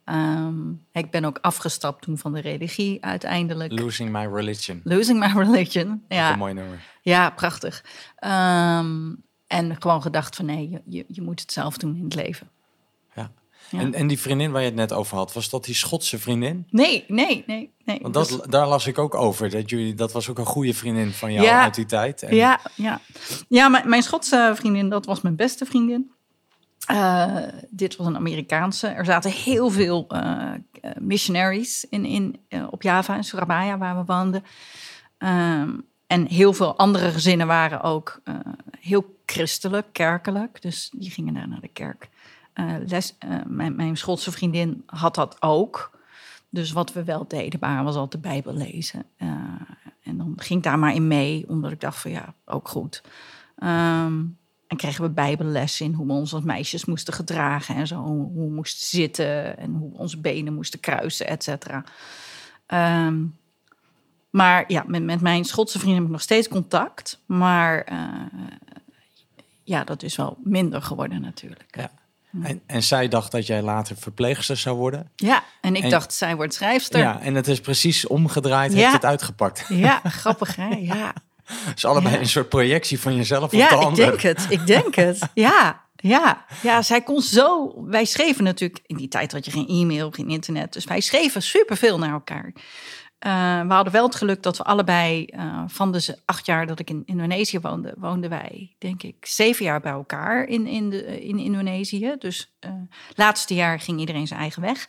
[0.05, 3.73] ehm, ik ben ook afgestapt toen van de religie uiteindelijk.
[3.81, 4.81] Losing my religion.
[4.85, 6.03] Losing my religion.
[6.09, 6.33] Ja.
[6.33, 6.81] Een mooi nummer.
[7.03, 7.85] ja prachtig.
[8.17, 9.15] Ehm,
[9.47, 12.49] en gewoon gedacht van nee, je, je, je moet het zelf doen in het leven.
[13.73, 13.79] Ja.
[13.79, 16.67] En, en die vriendin waar je het net over had, was dat die Schotse vriendin?
[16.71, 17.73] Nee, nee, nee.
[17.85, 17.99] nee.
[18.03, 19.51] Want dat, daar las ik ook over.
[19.51, 21.63] Dat, jullie, dat was ook een goede vriendin van jou Ja.
[21.63, 22.23] uit die tijd.
[22.23, 23.01] En, Ja, ja.
[23.49, 26.11] ja mijn, mijn Schotse vriendin, dat was mijn beste vriendin.
[26.87, 27.37] Eh,
[27.71, 28.87] dit was een Amerikaanse.
[28.87, 30.51] Er zaten heel veel eh,
[30.99, 34.45] missionaries in, in, op Java, in Surabaya, waar we woonden.
[35.19, 35.71] Ehm,
[36.07, 38.23] en heel veel andere gezinnen waren ook
[38.81, 40.63] heel christelijk, kerkelijk.
[40.63, 42.09] Dus die gingen daar naar de kerk.
[42.53, 43.01] Eh, eh,
[43.47, 45.99] mijn, mijn Schotse vriendin had dat ook.
[46.49, 49.05] Dus wat we wel deden, waren, was altijd de Bijbel lezen.
[49.17, 49.29] Eh,
[50.03, 53.03] en dan ging ik daar maar in mee, omdat ik dacht van ja, ook goed.
[53.59, 54.21] Ehm,
[54.67, 57.97] en kregen we bijbelles in hoe we ons als meisjes moesten gedragen en zo.
[57.97, 61.85] Hoe, we moesten zitten en hoe onze benen moesten kruisen, et cetera.
[62.67, 63.25] Ehm,
[64.31, 67.23] maar ja, met, met mijn Schotse vrienden heb ik nog steeds contact.
[67.27, 67.93] Maar
[69.65, 71.77] ja, dat is wel minder geworden natuurlijk.
[71.77, 71.91] Ja.
[72.43, 75.11] En, en zij dacht dat jij later verpleegster zou worden.
[75.17, 77.01] Ja, en ik En- dacht, zij wordt schrijfster.
[77.01, 78.79] Ja, en het is precies omgedraaid, Ja.
[78.79, 79.65] heeft het uitgepakt.
[79.87, 80.69] Ja, grappig hè?
[80.69, 81.13] Ja.
[81.77, 82.21] Is allebei Ja.
[82.21, 84.07] een soort projectie van jezelf op de Ja, ik ander.
[84.07, 84.47] denk het.
[84.49, 85.19] Ik denk het.
[85.35, 86.45] Ja, ja.
[86.63, 87.75] Ja, zij kon zo...
[87.87, 88.83] Wij schreven natuurlijk...
[88.87, 90.73] In die tijd had je geen e-mail, geen internet.
[90.73, 92.53] Dus wij schreven superveel naar elkaar.
[93.23, 96.79] Eh, we hadden wel het geluk dat we allebei eh, van de acht jaar dat
[96.79, 101.25] ik in Indonesië woonde, woonden wij, denk ik, zeven jaar bij elkaar in, in, de,
[101.25, 102.15] in Indonesië.
[102.19, 102.71] Dus eh
[103.15, 104.89] laatste jaar ging iedereen zijn eigen weg.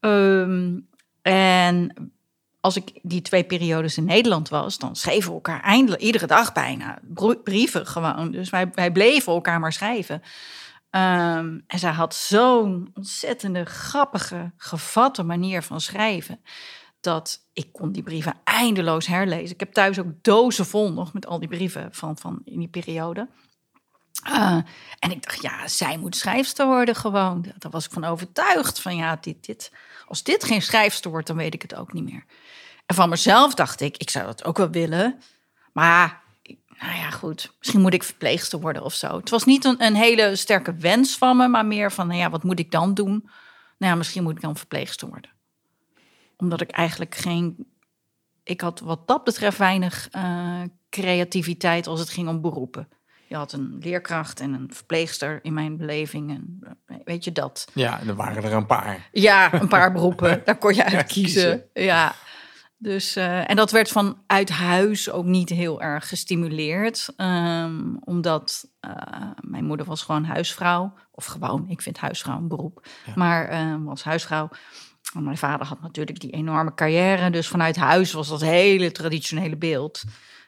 [0.00, 0.78] Ehm,
[1.22, 2.12] en
[2.60, 6.52] als ik die twee periodes in Nederland was, dan schreven we elkaar eindelijk iedere dag
[6.52, 6.98] bijna
[7.44, 8.30] brieven gewoon.
[8.30, 10.22] Dus wij, wij bleven elkaar maar schrijven.
[10.90, 16.40] Ehm, en zij had zo'n ontzettende grappige, gevatte manier van schrijven.
[17.04, 19.54] Dat ik kon die brieven eindeloos herlezen.
[19.54, 22.68] Ik heb thuis ook dozen vol nog met al die brieven van, van in die
[22.68, 23.28] periode.
[24.28, 24.58] Uh,
[24.98, 27.42] en ik dacht, ja, zij moet schrijfster worden gewoon.
[27.58, 28.80] Daar was ik van overtuigd.
[28.80, 29.72] Van ja, dit, dit,
[30.06, 32.24] als dit geen schrijfster wordt, dan weet ik het ook niet meer.
[32.86, 35.20] En van mezelf dacht ik, ik zou dat ook wel willen.
[35.72, 36.22] Maar
[36.78, 37.52] nou ja, goed.
[37.58, 39.16] Misschien moet ik verpleegster worden of zo.
[39.16, 42.30] Het was niet een, een hele sterke wens van me, maar meer van, nou ja,
[42.30, 43.28] wat moet ik dan doen?
[43.78, 45.33] Nou ja, misschien moet ik dan verpleegster worden.
[46.36, 47.66] Omdat ik eigenlijk geen...
[48.42, 52.88] Ik had wat dat betreft weinig uh, creativiteit als het ging om beroepen.
[53.26, 56.30] Je had een leerkracht en een verpleegster in mijn beleving.
[56.30, 56.60] En
[57.04, 57.68] weet je dat?
[57.74, 59.08] Ja, er waren er een paar.
[59.12, 60.40] Ja, een paar beroepen.
[60.44, 61.64] Daar kon je uit kiezen.
[61.72, 62.14] Ja.
[62.76, 67.12] Dus, uh, en dat werd vanuit huis ook niet heel erg gestimuleerd.
[67.16, 70.94] Um, omdat uh, mijn moeder was gewoon huisvrouw.
[71.10, 72.86] Of gewoon, ik vind huisvrouw een beroep.
[73.06, 73.12] Ja.
[73.14, 74.48] Maar uh, was huisvrouw.
[75.22, 77.30] Mijn vader had natuurlijk die enorme carrière.
[77.30, 80.02] Dus vanuit huis was dat hele traditionele beeld.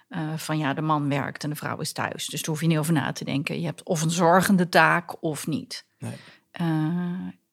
[0.09, 2.26] Uh, van ja, de man werkt en de vrouw is thuis.
[2.26, 3.61] Dus daar hoef je niet over na te denken.
[3.61, 5.87] Je hebt of een zorgende taak of niet.
[5.98, 6.12] Nee.
[6.61, 6.66] Uh,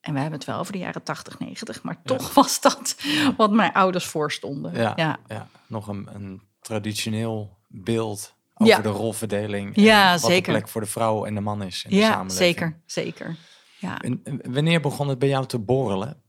[0.04, 1.84] en we hebben het wel over de jaren 80, 90.
[1.84, 2.02] Maar ja.
[2.04, 3.34] toch was dat ja.
[3.38, 4.74] wat mijn ouders voorstonden.
[4.74, 5.20] Ja, ja.
[5.28, 5.48] ja.
[5.68, 9.76] nog een, een traditioneel beeld over de rolverdeling.
[9.76, 10.54] En ja, wat zeker.
[10.54, 12.38] de plek voor de vrouw en de man is in de ja, samenleving.
[12.38, 13.36] zeker, zeker.
[13.80, 14.00] Ja.
[14.02, 16.23] En wanneer begon het bij jou te borrelen?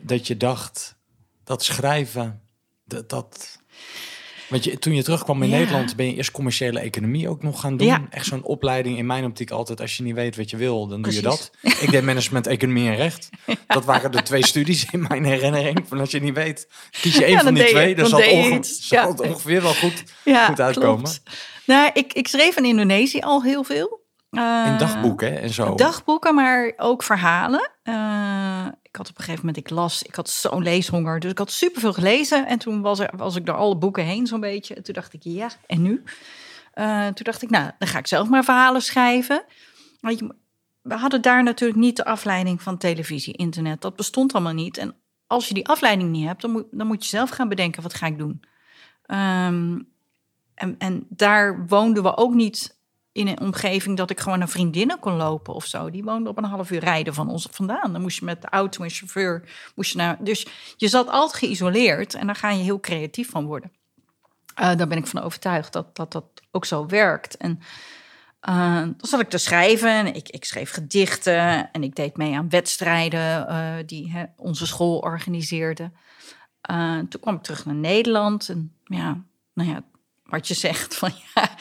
[0.00, 0.96] Dat je dacht,
[1.44, 2.42] dat schrijven,
[2.84, 3.08] dat...
[3.08, 3.58] dat
[4.48, 5.56] want je, toen je terugkwam in ja.
[5.56, 7.86] Nederland, ben je eerst commerciële economie ook nog gaan doen.
[7.86, 8.06] Ja.
[8.10, 11.00] Echt zo'n opleiding in mijn optiek altijd, als je niet weet wat je wil, dan
[11.00, 11.22] Precies.
[11.22, 11.80] doe je dat.
[11.80, 13.28] Ik deed management, economie en recht.
[13.46, 13.54] Ja.
[13.66, 15.84] Dat waren de twee studies in mijn herinnering.
[15.88, 16.68] Van als je niet weet,
[17.00, 17.94] kies je één van die twee.
[17.94, 18.60] Dan, zal, onge
[19.28, 20.02] ongeveer wel goed,
[20.46, 21.02] goed uitkomen.
[21.02, 21.22] Klopt.
[21.66, 24.06] Nou, ik, ik schreef in Indonesië al heel veel.
[24.30, 25.74] Uh, in dagboeken en zo.
[25.74, 27.70] Dagboeken, maar ook verhalen.
[27.84, 31.20] Uh, ik had op een gegeven moment, ik las, ik had zo'n leeshonger.
[31.20, 32.46] Dus ik had superveel gelezen.
[32.46, 34.74] En toen was, er, was ik door alle boeken heen zo'n beetje.
[34.74, 36.02] En toen dacht ik, ja, en nu?
[36.74, 39.44] Uh, toen dacht ik, nou, dan ga ik zelf maar verhalen schrijven.
[40.82, 43.80] We hadden daar natuurlijk niet de afleiding van televisie, internet.
[43.80, 44.76] Dat bestond allemaal niet.
[44.76, 44.94] En
[45.26, 47.94] als je die afleiding niet hebt, dan moet, dan moet je zelf gaan bedenken, wat
[47.94, 48.42] ga ik doen?
[49.06, 49.88] Um,
[50.54, 52.77] en, en daar woonden we ook niet
[53.18, 55.90] in een omgeving dat ik gewoon naar vriendinnen kon lopen of zo.
[55.90, 57.92] Die woonden op een half uur rijden van ons vandaan.
[57.92, 59.42] Dan moest je met de auto en chauffeur,
[59.74, 60.16] moest je naar...
[60.20, 63.72] Dus je zat altijd geïsoleerd en daar ga je heel creatief van worden.
[64.60, 67.36] Uh, daar ben ik van overtuigd dat dat, dat ook zo werkt.
[67.36, 67.60] En
[68.48, 71.72] uh, dan zat ik te schrijven en ik, ik schreef gedichten...
[71.72, 75.90] en ik deed mee aan wedstrijden uh, die onze school organiseerde.
[77.08, 79.22] Toen kwam ik terug naar Nederland en ja,
[79.54, 79.82] nou ja
[80.28, 81.56] wat je zegt van ja,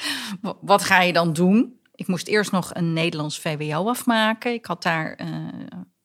[0.61, 1.79] wat ga je dan doen?
[1.95, 4.53] Ik moest eerst nog een Nederlands VWO afmaken.
[4.53, 5.27] Ik had daar uh,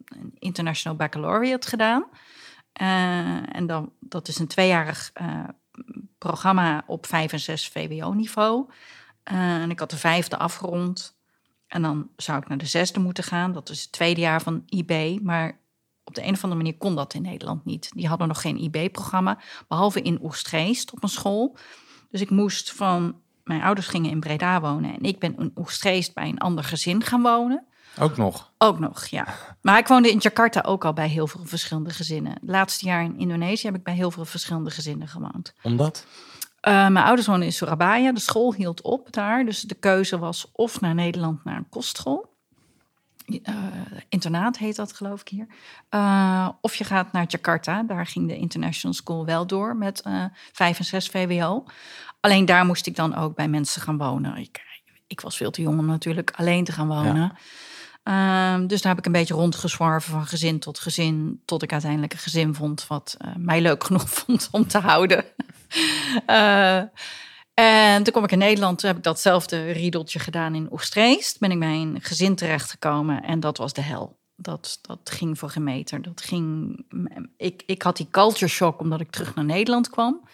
[0.04, 2.04] een international baccalaureate gedaan.
[2.82, 5.44] Uh, en dan, dat is een tweejarig uh,
[6.18, 8.70] programma op 5 en 6 VWO-niveau.
[9.22, 11.16] en ik had de vijfde afgerond.
[11.66, 13.52] En dan zou ik naar de zesde moeten gaan.
[13.52, 15.18] Dat is het tweede jaar van IB.
[15.22, 15.60] Maar
[16.04, 17.90] op de een of andere manier kon dat in Nederland niet.
[17.94, 19.38] Die hadden nog geen IB-programma.
[19.68, 21.56] Behalve in Oegstgeest op een school.
[22.12, 23.20] Dus ik moest van...
[23.44, 24.94] Mijn ouders gingen in Breda wonen.
[24.94, 27.64] En ik ben in Oegstgeest bij een ander gezin gaan wonen.
[27.98, 28.52] Ook nog?
[28.58, 29.26] Ook nog, ja.
[29.60, 32.32] Maar ik woonde in Jakarta ook al bij heel veel verschillende gezinnen.
[32.32, 35.54] Het laatste jaar in Indonesië heb ik bij heel veel verschillende gezinnen gewoond.
[35.62, 36.06] Omdat?
[36.68, 38.12] Uh, mijn ouders woonden in Surabaya.
[38.12, 39.44] De school hield op daar.
[39.44, 42.31] Dus de keuze was of naar Nederland naar een kostschool.
[43.32, 43.54] Uh,
[44.08, 45.46] internaat heet dat, geloof ik hier.
[45.90, 47.82] Uh, of je gaat naar Jakarta.
[47.82, 51.64] Daar ging de International School wel door met uh, 5 en 6 VWO.
[52.20, 54.36] Alleen daar moest ik dan ook bij mensen gaan wonen.
[54.36, 54.62] Ik,
[55.06, 57.16] ik was veel te jong om natuurlijk alleen te gaan wonen.
[57.16, 57.36] Ja.
[58.04, 61.42] Uh, dus daar heb ik een beetje rondgezworven van gezin tot gezin.
[61.44, 65.24] Tot ik uiteindelijk een gezin vond wat mij leuk genoeg vond om te houden.
[67.54, 71.38] en toen kwam ik in Nederland, toen heb ik datzelfde riedeltje gedaan in Oegstreest.
[71.38, 74.20] Ben ik bij een gezin terechtgekomen en dat was de hel.
[74.36, 76.02] Dat, dat ging voor geen meter.
[76.02, 76.76] Dat ging,
[77.36, 80.28] ik, ik had die culture shock omdat ik terug naar Nederland kwam.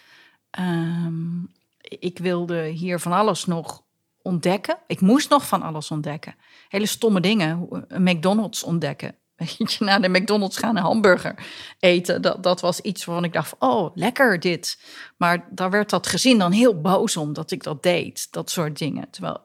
[0.59, 1.51] Um,
[1.81, 3.83] ik wilde hier van alles nog
[4.21, 4.77] ontdekken.
[4.87, 6.35] Ik moest nog van alles ontdekken.
[6.69, 7.67] Hele stomme dingen.
[7.87, 9.15] Een McDonald's ontdekken.
[9.39, 11.35] Weet naar de McDonald's gaan een hamburger
[11.79, 12.21] eten.
[12.21, 14.79] Dat, dat was iets waarvan ik dacht, oh, lekker dit.
[15.17, 18.31] Maar daar werd dat gezin dan heel boos om dat ik dat deed.
[18.31, 19.09] Dat soort dingen.
[19.09, 19.37] Terwijl,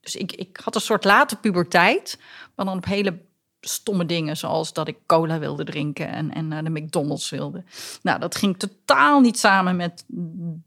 [0.00, 2.18] dus ik, ik had een soort late puberteit.
[2.54, 3.18] Maar dan op hele
[3.60, 4.36] stomme dingen.
[4.36, 7.64] Zoals dat ik cola wilde drinken en, en naar de McDonald's wilde.
[8.02, 10.04] Nou, dat ging totaal niet samen met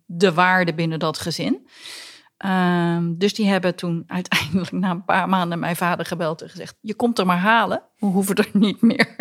[0.06, 1.68] de waarden binnen dat gezin.
[2.38, 6.78] Ehm, dus die hebben toen uiteindelijk na een paar maanden mijn vader gebeld en gezegd:
[6.82, 9.16] Je komt er maar halen, we hoeven er niet meer.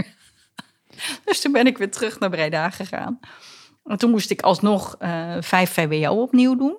[1.25, 3.21] dus toen ben ik weer terug naar Breda gegaan.
[3.85, 6.79] En toen moest ik alsnog uh, vijf VWO opnieuw doen,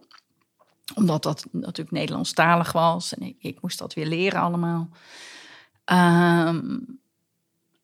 [0.95, 4.89] omdat dat natuurlijk Nederlandstalig was en ik, moest dat weer leren allemaal.
[5.85, 6.79] Ehm,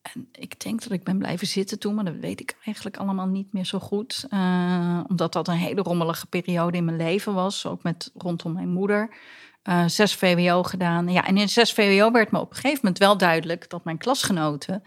[0.01, 3.27] en ik denk dat ik ben blijven zitten toen, maar dat weet ik eigenlijk allemaal
[3.27, 4.25] niet meer zo goed.
[4.29, 8.69] Uh, omdat dat een hele rommelige periode in mijn leven was, ook met rondom mijn
[8.69, 9.15] moeder.
[9.63, 11.07] Uh, zes VWO gedaan.
[11.07, 13.97] Ja, en in zes VWO werd me op een gegeven moment wel duidelijk dat mijn
[13.97, 14.83] klasgenoten,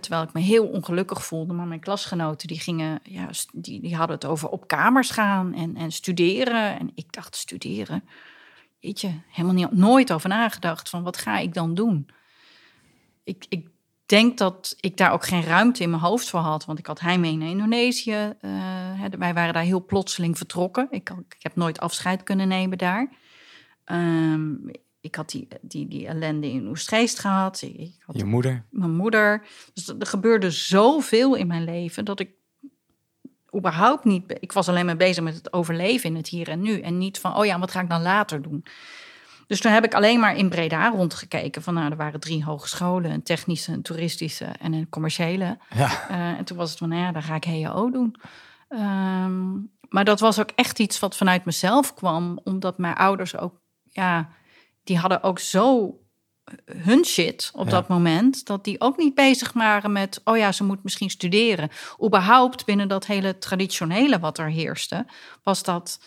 [0.00, 4.16] terwijl ik me heel ongelukkig voelde, maar mijn klasgenoten die gingen, ja, die, die hadden
[4.16, 6.78] het over op kamers gaan en, en studeren.
[6.78, 8.04] En ik dacht, studeren?
[8.80, 12.08] Weet je, helemaal niet, nooit over nagedacht van wat ga ik dan doen?
[13.24, 13.68] Ik, ik
[14.08, 16.64] denk dat ik daar ook geen ruimte in mijn hoofd voor had.
[16.64, 18.34] Want ik had heimwee naar Indonesië.
[18.40, 20.86] Uh, wij waren daar heel plotseling vertrokken.
[20.90, 23.12] Ik, ik heb nooit afscheid kunnen nemen daar.
[23.84, 27.62] Um, ik had die, die, die ellende in Oestgeest gehad.
[27.62, 28.64] Ik had Je moeder?
[28.70, 29.46] Mijn moeder.
[29.74, 32.30] Dus er gebeurde zoveel in mijn leven dat ik
[33.56, 34.36] überhaupt niet...
[34.40, 36.80] Ik was alleen maar bezig met het overleven in het hier en nu.
[36.80, 38.64] En niet van, oh ja, wat ga ik dan later doen?
[39.48, 41.62] Dus toen heb ik alleen maar in Breda rondgekeken.
[41.62, 45.58] Van nou, er waren drie hogescholen: een technische, een toeristische en een commerciële.
[45.74, 46.10] Ja.
[46.10, 48.16] Uh, en toen was het van, nou ja, dan ga ik HO doen.
[48.68, 53.54] Um, maar dat was ook echt iets wat vanuit mezelf kwam, omdat mijn ouders ook,
[53.84, 54.28] ja,
[54.84, 55.94] die hadden ook zo
[56.64, 57.70] hun shit op Ja.
[57.70, 61.70] dat moment, dat die ook niet bezig waren met, oh ja, ze moet misschien studeren.
[62.04, 65.06] Überhaupt binnen dat hele traditionele wat er heerste,
[65.42, 66.00] was dat,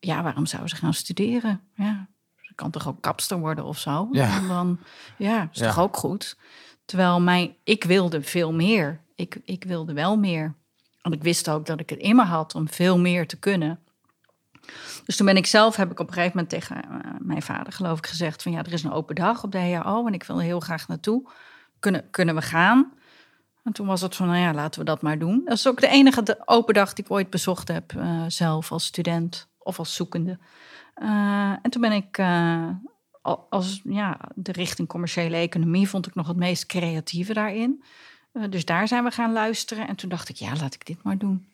[0.00, 1.60] ja, waarom zou ze gaan studeren?
[1.74, 2.08] Ja,
[2.52, 4.08] ze kan toch ook kapster worden of zo?
[4.10, 4.36] Ja.
[4.36, 4.78] En dan,
[5.18, 5.66] ja, is Ja.
[5.66, 6.36] toch ook goed?
[6.84, 9.00] Terwijl mijn, ik wilde veel meer.
[9.14, 10.54] Ik, ik wilde wel meer.
[11.02, 13.78] Want ik wist ook dat ik het in me had om veel meer te kunnen.
[15.04, 17.72] Dus toen ben ik zelf, heb ik op een gegeven moment tegen eh, mijn vader,
[17.72, 20.24] geloof ik, gezegd: van ja, er is een open dag op de HAO en ik
[20.24, 21.30] wil heel graag naartoe.
[21.80, 22.92] Kunnen, kunnen we gaan?
[23.62, 25.42] En toen was het van, nou ja, laten we dat maar doen.
[25.44, 28.84] Dat is ook de enige open dag die ik ooit bezocht heb, eh, zelf als
[28.84, 30.38] student of als zoekende.
[31.02, 32.68] Eh, en toen ben ik eh,
[33.22, 37.82] al- als ja, de richting commerciële economie vond ik nog het meest creatieve daarin.
[38.32, 39.88] Eh, dus daar zijn we gaan luisteren.
[39.88, 41.46] En toen dacht ik, ja, laat ik dit maar doen.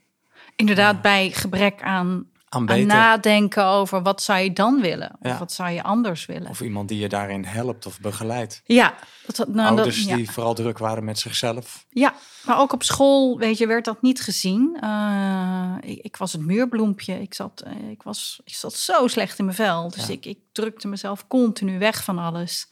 [0.56, 5.10] Inderdaad, bij gebrek aan, Aan nadenken over wat zou je dan willen?
[5.20, 5.38] Of Ja.
[5.38, 6.48] wat zou je anders willen?
[6.50, 8.60] Of iemand die je daarin helpt of begeleidt.
[8.64, 8.94] ja,
[9.26, 10.16] dat, nou, dat- Ouders ja.
[10.16, 11.86] die vooral druk waren met zichzelf.
[11.90, 14.76] Ja, maar ook op school, weet je, werd dat niet gezien.
[14.80, 17.20] Eh, ik, ik was het muurbloempje.
[17.20, 19.90] Ik zat, eh, ik, was, ik zat zo slecht in mijn vel.
[19.90, 20.12] Dus Ja.
[20.12, 22.68] ik, ik drukte mezelf continu weg van alles.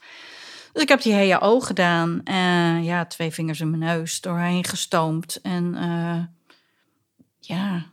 [0.73, 2.21] Dus ik heb die HAO gedaan.
[2.23, 5.39] En ja, twee vingers in mijn neus doorheen gestoomd.
[5.41, 6.23] En eh,
[7.39, 7.85] ja,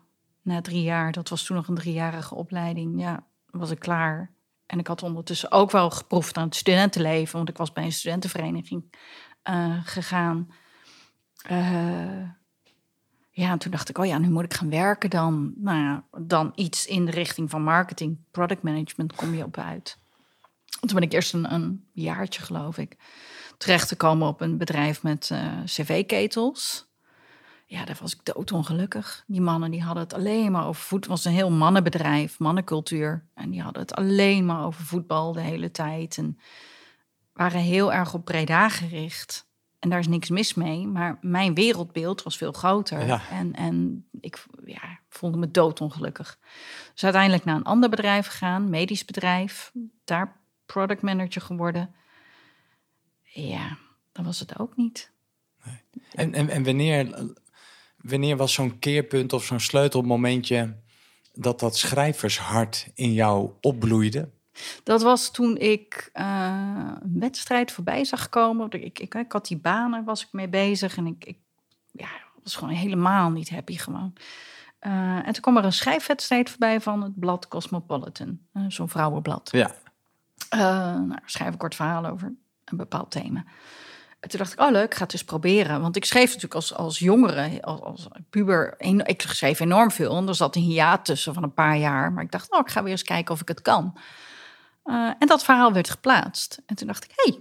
[0.45, 4.33] na drie jaar, dat was toen nog een driejarige opleiding, ja, was ik klaar.
[4.67, 7.93] En ik had ondertussen ook wel geproefd aan het studentenleven, want ik was bij een
[7.93, 8.85] studentenvereniging
[9.43, 10.53] eh, gegaan.
[11.43, 12.29] Eh,
[13.31, 15.53] ja, en toen dacht ik, oh ja, nu moet ik gaan werken dan.
[15.57, 19.99] Nou ja, dan iets in de richting van marketing, product management kom je op uit.
[20.81, 22.97] Toen ben ik eerst een, een jaartje, geloof ik,
[23.59, 26.93] terecht te komen op een bedrijf met eh, cv-ketels.
[27.75, 29.25] Ja, daar was ik doodongelukkig.
[29.27, 31.01] Die mannen die hadden het alleen maar over voet.
[31.01, 33.27] Het was een heel mannenbedrijf, mannencultuur.
[33.35, 36.19] En die hadden het alleen maar over voetbal de hele tijd.
[36.19, 36.39] En
[37.33, 39.49] waren heel erg op Breda gericht.
[39.79, 40.87] En daar is niks mis mee.
[40.87, 43.07] Maar mijn wereldbeeld was veel groter.
[43.07, 43.21] Ja.
[43.31, 46.39] En, en ik ja, voelde me doodongelukkig.
[46.93, 49.73] Dus uiteindelijk naar een ander bedrijf gegaan, medisch bedrijf.
[50.05, 51.95] Daar product manager geworden.
[53.23, 53.77] Ja,
[54.13, 55.13] dat was het ook niet.
[56.13, 57.33] En, en, en wanneer,
[58.05, 60.77] wanneer was zo'n keerpunt of zo'n sleutelmomentje
[61.33, 64.31] dat dat schrijvershart in jou opbloeide?
[64.83, 68.71] Dat was toen ik eh, een wedstrijd voorbij zag komen.
[68.71, 70.97] Ik, ik, ik had die banen, was ik mee bezig.
[70.97, 71.39] En ik, ik
[71.93, 72.09] ja,
[72.43, 74.13] was gewoon helemaal niet happy gewoon.
[74.79, 74.93] Eh,
[75.27, 78.39] en toen kwam er een schrijfwedstrijd voorbij van het blad Cosmopolitan.
[78.53, 79.49] eh, Zo'n vrouwenblad.
[79.53, 79.75] Ja.
[80.51, 82.33] Nou, schrijf een kort verhaal over
[82.65, 83.45] een bepaald thema.
[84.25, 85.81] En toen dacht ik, oh leuk, ik ga het eens proberen.
[85.81, 88.75] Want ik schreef natuurlijk als, als jongere, als, als puber,
[89.07, 90.17] ik schreef enorm veel.
[90.17, 92.13] En er zat een hiaat tussen van een paar jaar.
[92.13, 93.99] Maar ik dacht, oh, ik ga weer eens kijken of ik het kan.
[94.85, 96.63] Eh, en dat verhaal werd geplaatst.
[96.67, 97.39] En toen dacht ik, hey,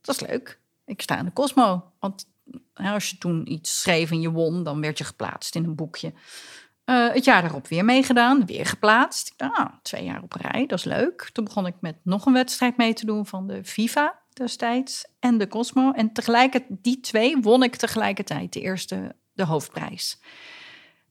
[0.00, 0.58] dat is leuk.
[0.84, 1.92] Ik sta in de Cosmo.
[2.00, 2.26] Want
[2.74, 6.12] als je toen iets schreef en je won, dan werd je geplaatst in een boekje.
[6.84, 9.34] Eh, het jaar daarop weer meegedaan, weer geplaatst.
[9.36, 11.30] Ah, twee jaar op rij, dat is leuk.
[11.32, 15.38] Toen begon ik met nog een wedstrijd mee te doen van de FIFA destijds en
[15.38, 15.90] de Cosmo.
[15.92, 20.18] En tegelijkertijd, die twee won ik tegelijkertijd de eerste, de hoofdprijs.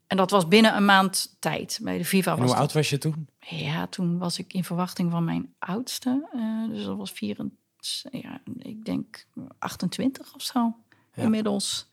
[0.08, 1.80] En dat was binnen een maand tijd.
[1.82, 3.28] Bij de En was hoe oud was je toen?
[3.40, 6.28] ja, toen was ik in verwachting van mijn oudste.
[6.34, 9.26] eh, dus dat was 24, ja, ik denk
[9.60, 10.76] 28 of zo
[11.14, 11.24] Ja.
[11.24, 11.90] inmiddels.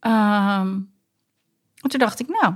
[0.00, 2.54] En toen dacht ik, nou,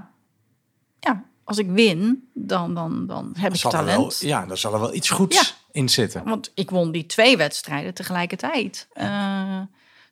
[1.00, 4.20] ja, als ik win, dan, dan, dan heb ik Zal er wel, talent.
[4.20, 5.57] ja, daar zal er wel iets goeds.
[5.70, 6.24] In zitten.
[6.24, 8.88] Want ik won die twee wedstrijden tegelijkertijd.
[8.92, 9.60] Eh,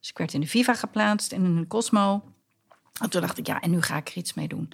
[0.00, 2.32] dus ik werd in de FIFA geplaatst en in de Cosmo.
[3.00, 4.72] En toen dacht ik, ja, en nu ga ik er iets mee doen.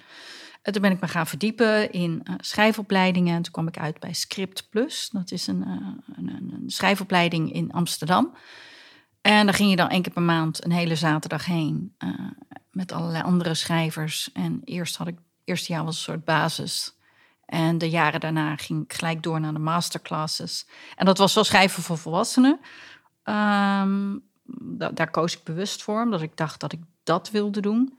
[0.61, 3.35] En toen ben ik me gaan verdiepen in eh, schrijfopleidingen.
[3.35, 5.09] En toen kwam ik uit bij Script Plus.
[5.11, 5.71] Dat is een, eh,
[6.15, 8.35] een, een, een schrijfopleiding in Amsterdam.
[9.21, 11.95] En daar ging je dan één keer per maand een hele zaterdag heen.
[12.71, 14.31] met allerlei andere schrijvers.
[14.31, 16.92] En eerst had ik, eerste jaar was een soort basis.
[17.45, 20.67] En de jaren daarna ging ik gelijk door naar de masterclasses.
[20.95, 22.59] En dat was wel schrijven voor volwassenen.
[23.23, 24.17] Ehm,
[24.59, 27.97] da- daar koos ik bewust voor, omdat ik dacht dat ik dat wilde doen.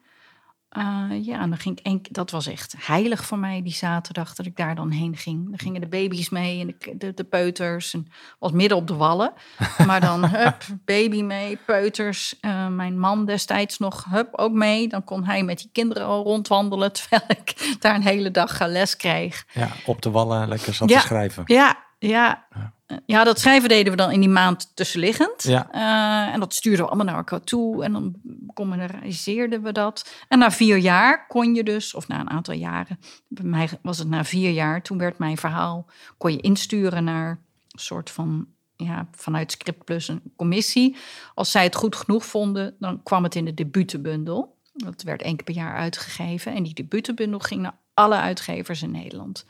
[0.74, 3.72] Eh, ja, en dan ging ik één, keer- dat was echt heilig voor mij die
[3.72, 5.48] zaterdag dat ik daar dan heen ging.
[5.48, 7.94] Dan gingen de baby's mee en de, de, de peuters.
[7.94, 8.06] En
[8.38, 9.32] was midden op de wallen.
[9.86, 12.40] Maar dan hup, baby mee, peuters.
[12.40, 14.88] Eh, mijn man destijds nog hup ook mee.
[14.88, 18.68] Dan kon hij met die kinderen al rondwandelen terwijl ik daar een hele dag eh,
[18.68, 19.44] les kreeg.
[19.52, 21.00] Ja, op de wallen lekker zat Ja.
[21.00, 21.42] te schrijven.
[21.46, 22.46] Ja, ja.
[22.54, 22.72] Ja,
[23.07, 25.43] dat schrijven deden we dan in die maand tussenliggend.
[25.43, 25.70] Ja.
[25.70, 27.85] Eh, en dat stuurden we allemaal naar elkaar toe.
[27.85, 28.14] En dan
[28.55, 30.11] communaliseerden we dat.
[30.28, 33.99] En na vier jaar kon je dus, of na een aantal jaren, bij mij was
[33.99, 35.87] het na vier jaar, toen werd mijn verhaal,
[36.18, 37.28] kon je insturen naar
[37.70, 40.97] een soort van, ja, vanuit Script Plus een commissie.
[41.35, 44.57] Als zij het goed genoeg vonden, dan kwam het in de debutenbundel.
[44.72, 46.55] Dat werd één keer per jaar uitgegeven.
[46.55, 49.47] En die debutenbundel ging naar alle uitgevers in Nederland.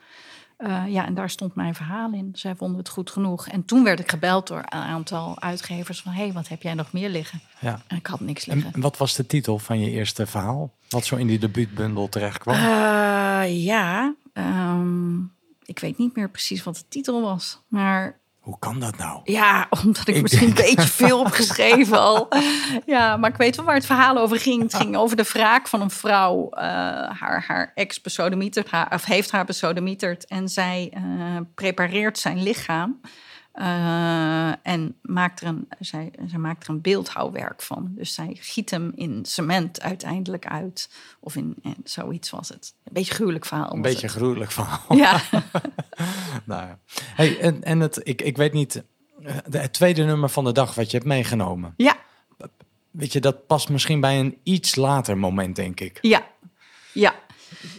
[0.57, 2.31] Eh, ja, en daar stond mijn verhaal in.
[2.33, 3.49] Zij vonden het goed genoeg.
[3.49, 6.13] En toen werd ik gebeld door een aantal uitgevers van...
[6.13, 7.41] hé, hey, wat heb jij nog meer liggen?
[7.61, 7.83] Ja.
[7.87, 8.81] En ik had niks En liggen.
[8.81, 10.73] wat was de titel van je eerste verhaal?
[10.89, 12.55] Wat zo in die debuutbundel terecht kwam?
[12.55, 15.19] Eh, ja, ehm,
[15.65, 17.61] ik weet niet meer precies wat de titel was.
[17.69, 19.21] Maar Hoe kan dat nou?
[19.25, 22.29] ja, omdat ik, Ik misschien een beetje veel heb geschreven al.
[22.87, 24.63] Ja, maar ik weet wel waar het verhaal over ging.
[24.63, 26.49] Het ging over de wraak van een vrouw.
[26.51, 26.63] eh,
[27.21, 30.27] haar haar ex besodemieterd, haar, of heeft haar besodemieterd.
[30.27, 31.03] En zij eh,
[31.55, 33.01] prepareert zijn lichaam.
[33.53, 37.89] eh, en maakt er een, zij, zij maakt er een beeldhouwwerk van.
[37.91, 40.91] Dus zij giet hem in cement uiteindelijk uit.
[41.21, 42.75] Of in, en zoiets was het.
[42.85, 43.73] Een beetje gruwelijk verhaal.
[43.73, 44.17] Een beetje het.
[44.17, 44.97] gruwelijk verhaal.
[44.97, 45.21] Ja.
[46.51, 46.79] nou ja.
[46.95, 48.85] Hey, en, en het, ik, ik weet niet,
[49.23, 51.75] eh, het tweede nummer van de dag wat je hebt meegenomen.
[51.77, 51.97] ja,
[52.91, 55.99] Weet je, dat past misschien bij een iets later moment, denk ik.
[56.01, 56.27] Ja,
[56.93, 57.15] ja,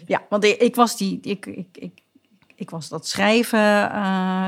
[0.05, 0.25] ja.
[0.29, 2.01] Want ik, ik was die, ik, ik, ik,
[2.55, 4.47] ik was dat schrijven eh,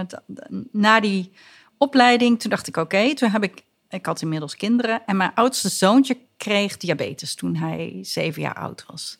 [0.71, 1.31] na die
[1.77, 2.39] opleiding.
[2.39, 6.17] Toen dacht ik, oké, toen heb ik, ik had inmiddels kinderen en mijn oudste zoontje
[6.37, 9.19] kreeg diabetes toen hij zeven jaar oud was.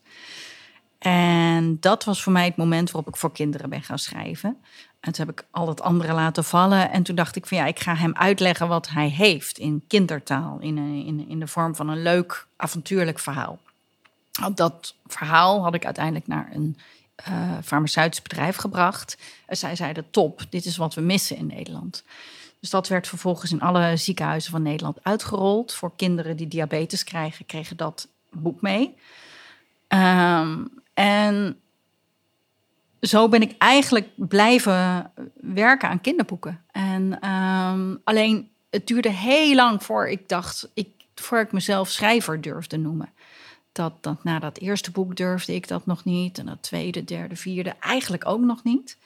[0.99, 4.57] En dat was voor mij het moment waarop ik voor kinderen ben gaan schrijven.
[4.99, 6.91] En toen heb ik al het andere laten vallen.
[6.91, 10.57] En toen dacht ik van ja, ik ga hem uitleggen wat hij heeft in kindertaal.
[10.59, 13.59] In, in, in de vorm van een leuk, avontuurlijk verhaal.
[14.53, 16.77] Dat verhaal had ik uiteindelijk naar een
[17.15, 19.17] eh, farmaceutisch bedrijf gebracht.
[19.45, 22.03] En zij zeiden top, dit is wat we missen in Nederland.
[22.59, 25.73] Dus dat werd vervolgens in alle ziekenhuizen van Nederland uitgerold.
[25.73, 28.95] Voor kinderen die diabetes krijgen, kregen dat boek mee.
[29.87, 31.59] Ehm, en
[33.01, 36.63] zo ben ik eigenlijk blijven werken aan kinderboeken.
[36.71, 42.41] En ehm, alleen het duurde heel lang voor ik dacht, ik, voor ik mezelf schrijver
[42.41, 43.09] durfde noemen.
[43.71, 46.37] Dat, dat na dat eerste boek durfde ik dat nog niet.
[46.37, 48.97] En dat tweede, derde, vierde eigenlijk ook nog niet.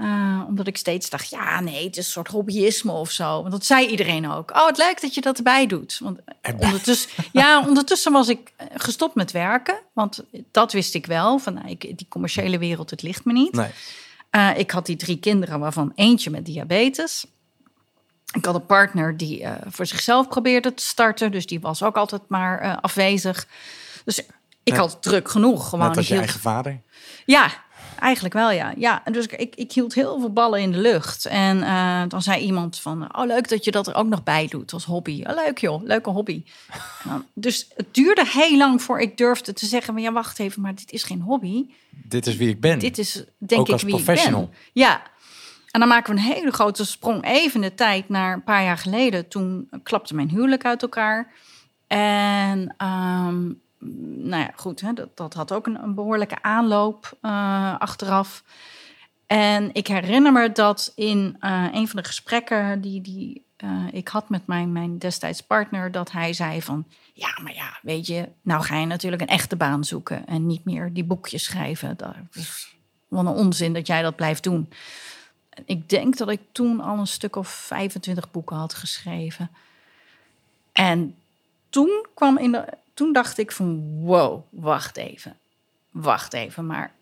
[0.00, 3.40] Eh, omdat ik steeds dacht, ja, nee, het is een soort hobbyisme of zo.
[3.40, 4.50] Want dat zei iedereen ook.
[4.50, 5.98] Oh, het leuk dat je dat erbij doet.
[6.02, 6.18] Want
[6.58, 9.78] ondertussen, ja, ondertussen was ik eh, gestopt met werken.
[9.92, 11.38] Want dat wist ik wel.
[11.38, 13.52] Van, nou, ik, die commerciële wereld, het ligt me niet.
[13.52, 13.70] Nee.
[14.30, 17.26] Eh, ik had die drie kinderen, waarvan eentje met diabetes.
[18.32, 21.30] Ik had een partner die voor zichzelf probeerde te starten.
[21.32, 23.46] Dus die was ook altijd maar afwezig.
[24.04, 24.18] Dus
[24.62, 24.76] ik Ja.
[24.76, 25.68] had druk genoeg.
[25.68, 26.80] Gewoon Net als je eigen vader.
[27.26, 27.50] ja,
[27.98, 28.72] eigenlijk wel, ja.
[28.76, 31.26] ja dus ik, ik, hield heel veel ballen in de lucht.
[31.26, 33.16] En eh, dan zei iemand van...
[33.16, 35.24] Oh, leuk dat je dat er ook nog bij doet als hobby.
[35.26, 36.44] Oh, leuk joh, leuke hobby.
[37.04, 39.94] Dan- dus het duurde heel lang voor ik durfde te zeggen...
[39.94, 41.66] Maar ja, wacht even, maar dit is geen hobby.
[41.90, 42.78] Dit is wie ik ben.
[42.78, 44.42] Dit is denk Ook ik als wie professional.
[44.42, 44.58] ik ben.
[44.72, 45.02] Ja.
[45.70, 48.78] En dan maken we een hele grote sprong even de tijd naar een paar jaar
[48.78, 49.28] geleden.
[49.28, 51.32] Toen klapte mijn huwelijk uit elkaar.
[51.86, 58.44] En ehm, nou ja, goed, hè, dat, dat had ook een, behoorlijke aanloop eh, achteraf.
[59.26, 64.08] En ik herinner me dat in eh, een van de gesprekken die, die eh, ik
[64.08, 68.28] had met mijn, mijn destijds partner, dat hij zei van, ja, maar ja, weet je,
[68.42, 71.96] nou ga je natuurlijk een echte baan zoeken en niet meer die boekjes schrijven.
[71.96, 72.76] Dat is
[73.08, 74.68] wat een onzin dat jij dat blijft doen.
[75.64, 79.50] Ik denk dat ik toen al een stuk of 25 boeken had geschreven.
[80.72, 81.14] En
[81.68, 82.64] toen kwam in de,
[82.98, 85.36] toen dacht ik van, wow, wacht even,
[85.90, 86.92] wacht even, maar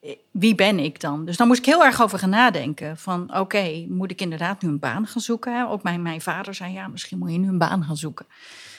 [0.00, 1.24] eh, wie ben ik dan?
[1.24, 2.98] Dus dan moest ik heel erg over gaan nadenken.
[2.98, 5.68] Van oké, moet ik inderdaad nu een baan gaan zoeken?
[5.68, 8.26] Ook mijn, mijn vader zei, ja, misschien moet je nu een baan gaan zoeken.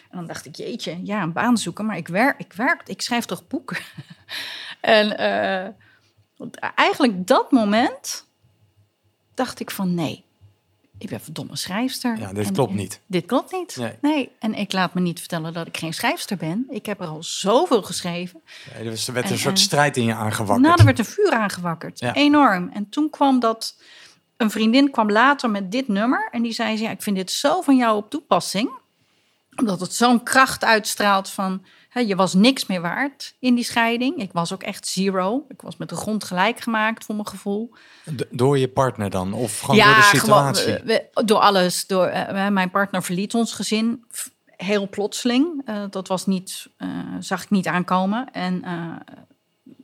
[0.10, 1.86] En dan dacht ik, jeetje, ja, een baan zoeken.
[1.86, 3.78] Maar ik werk, ik, werk, ik schrijf toch boeken?
[4.82, 5.72] en eh,
[6.38, 8.28] want eigenlijk dat moment
[9.34, 10.25] dacht ik van, nee,
[11.06, 12.18] ik ben verdomme schrijfster.
[12.20, 13.00] Ja, dit En- klopt niet.
[13.06, 13.76] Dit klopt niet.
[13.80, 13.94] Nee.
[14.02, 14.32] Nee.
[14.40, 16.66] En ik laat me niet vertellen dat ik geen schrijfster ben.
[16.70, 18.42] Ik heb er al zoveel geschreven.
[18.46, 20.62] Ja, er er werd een En- soort en- strijd in je aangewakkerd.
[20.68, 22.00] Nou, er werd een vuur aangewakkerd.
[22.00, 22.14] Ja.
[22.14, 22.70] Enorm.
[22.74, 23.76] En toen kwam dat...
[24.38, 26.28] Een vriendin kwam later met dit nummer.
[26.32, 28.70] En die zei, ja, ik vind dit zo van jou op toepassing.
[29.56, 31.66] Omdat het zo'n kracht uitstraalt van...
[32.00, 34.18] Je was niks meer waard in die scheiding.
[34.18, 35.46] Ik was ook echt zero.
[35.48, 37.74] Ik was met de grond gelijk gemaakt, voor mijn gevoel.
[38.30, 39.34] Door je partner dan?
[39.34, 40.74] Of gewoon door de situatie?
[40.74, 41.88] Gewoon, door alles.
[41.88, 44.06] Door, eh, mijn partner verliet ons gezin
[44.46, 45.62] heel plotseling.
[45.66, 46.90] Eh, dat was niet, eh,
[47.20, 48.32] zag ik niet aankomen.
[48.32, 48.64] En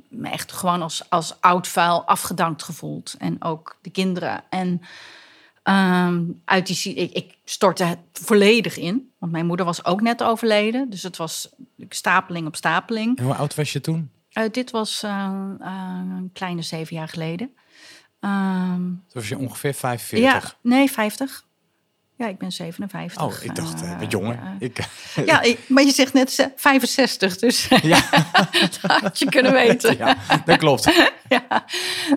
[0.09, 3.15] me echt gewoon als, als oud vuil afgedankt gevoeld.
[3.17, 4.43] En ook de kinderen.
[4.49, 4.81] En
[5.63, 9.11] ehm, uit die, ik, ik stortte het volledig in.
[9.17, 10.89] Want mijn moeder was ook net overleden.
[10.89, 11.49] Dus het was
[11.89, 13.17] stapeling op stapeling.
[13.17, 14.11] En hoe oud was je toen?
[14.31, 15.11] Eh, dit was eh,
[15.59, 17.51] eh, een kleine zeven jaar geleden.
[18.19, 20.31] Ehm, Toen was je ongeveer 45.
[20.31, 21.45] ja, nee, 50.
[22.21, 23.21] Ja, ik ben 57.
[23.23, 24.33] Oh, ik dacht, eh, Eh, wat jonger.
[24.33, 24.55] ja.
[24.59, 24.87] Ik,
[25.25, 28.01] Ja, ik- maar je zegt net ze- 65, dus ja,
[28.81, 29.97] dat had je kunnen weten.
[29.97, 30.15] ja,
[30.45, 30.93] dat klopt.
[31.29, 31.65] ja.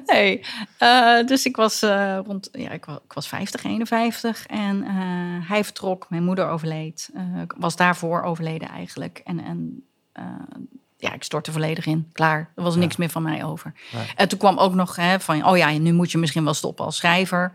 [0.07, 0.45] Nee.
[0.79, 5.49] Eh, dus ik was eh, rond, ja, ik was, ik was 50, 51 en eh,
[5.49, 7.11] hij vertrok, mijn moeder overleed.
[7.15, 9.21] Eh, ik was daarvoor overleden eigenlijk.
[9.25, 10.25] En, en eh,
[10.97, 12.09] ja, ik stortte volledig in.
[12.13, 12.51] Klaar.
[12.57, 13.73] Er was niks meer van mij over.
[14.17, 16.85] En toen kwam ook nog hè, van, oh ja, nu moet je misschien wel stoppen
[16.85, 17.53] als schrijver.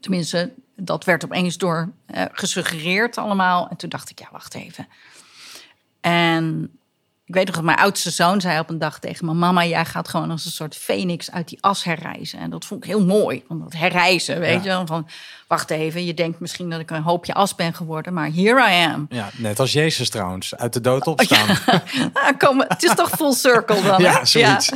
[0.00, 0.52] Tenminste,
[0.84, 3.68] dat werd opeens door eh, gesuggereerd allemaal.
[3.68, 4.88] En toen dacht ik, ja, wacht even.
[6.00, 6.76] En
[7.24, 9.34] ik weet nog dat mijn oudste zoon zei op een dag tegen me...
[9.34, 12.38] mama, jij gaat gewoon als een soort phoenix uit die as herreizen.
[12.38, 14.60] En dat vond ik heel mooi, want dat herreizen, weet Ja.
[14.62, 14.86] je wel.
[14.86, 15.06] Van,
[15.46, 18.12] wacht even, je denkt misschien dat ik een hoopje as ben geworden...
[18.12, 19.06] maar here I am.
[19.08, 21.56] Ja, net als Jezus trouwens, uit de dood opstaan.
[22.12, 24.00] Ah, kom, het is toch full circle dan?
[24.02, 24.72] Ja, zoiets.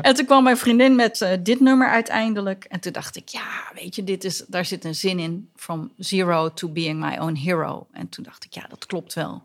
[0.00, 2.64] En toen kwam mijn vriendin met eh, dit nummer uiteindelijk.
[2.64, 5.50] En toen dacht ik, ja, weet je, dit is, daar zit een zin in.
[5.56, 7.86] From zero to being my own hero.
[7.92, 9.42] En toen dacht ik, ja, dat klopt wel.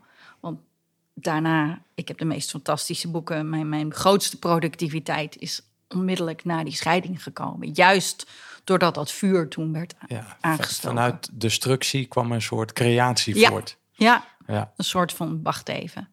[1.14, 3.50] Daarna, ik heb de meest fantastische boeken.
[3.50, 7.70] Mijn, mijn grootste productiviteit is onmiddellijk na die scheiding gekomen.
[7.72, 8.26] Juist
[8.64, 10.96] doordat dat vuur toen werd Ja, aangestoken.
[10.96, 13.48] vanuit destructie kwam een soort creatie Ja.
[13.48, 13.76] voort.
[13.92, 16.08] Ja, Ja, een soort van, wacht even.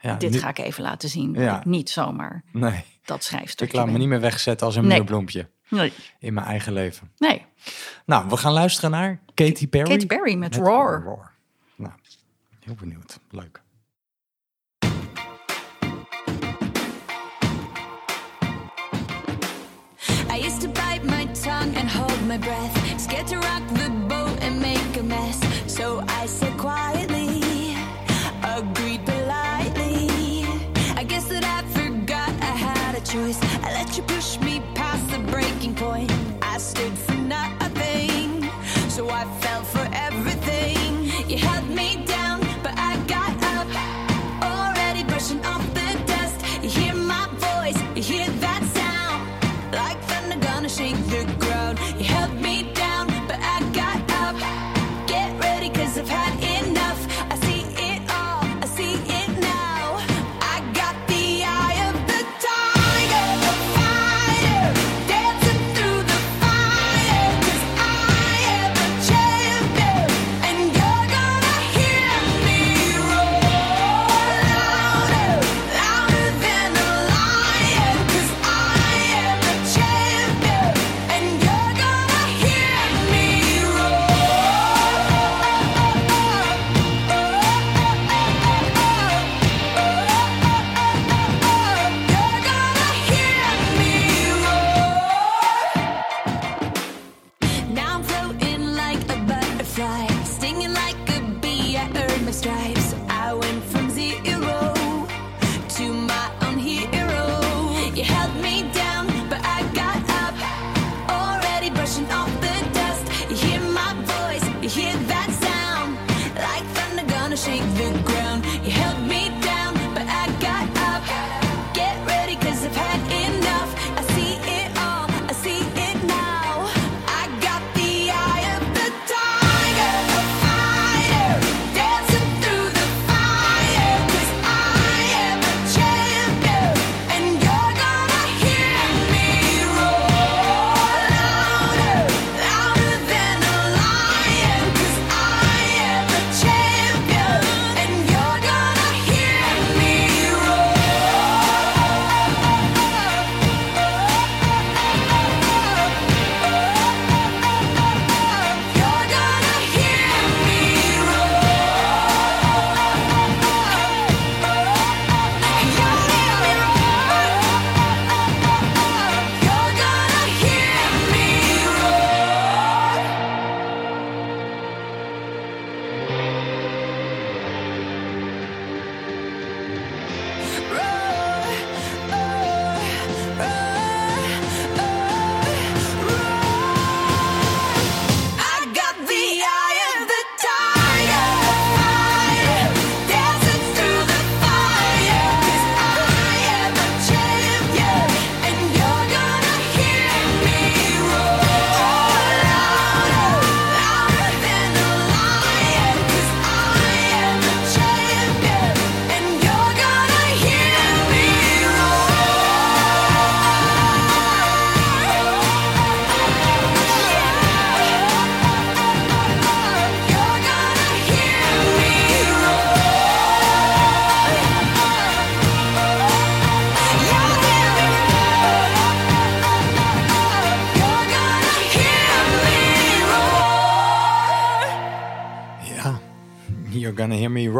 [0.00, 1.34] ja, Dit nu- ga ik even laten zien.
[1.34, 1.62] Ja.
[1.64, 4.96] Niet zomaar Nee, dat schrijfstuk ik laat me niet meer wegzetten als een Nee.
[4.96, 5.92] muurbloempje Nee.
[6.18, 7.10] in mijn eigen leven.
[7.18, 7.44] nee.
[8.06, 9.90] Nou, we gaan luisteren naar Katy Perry.
[9.90, 11.32] Katy Perry met Roar.
[11.76, 11.92] Nou,
[12.64, 13.18] heel benieuwd.
[13.30, 13.61] Leuk.
[22.32, 23.81] My breath, scared to rock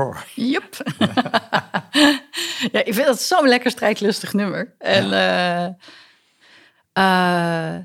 [0.03, 0.26] roar.
[0.34, 0.76] Yep.
[2.72, 4.74] ja, ik vind dat zo'n lekker strijdlustig nummer.
[4.78, 5.64] En eh,
[6.92, 7.80] eh,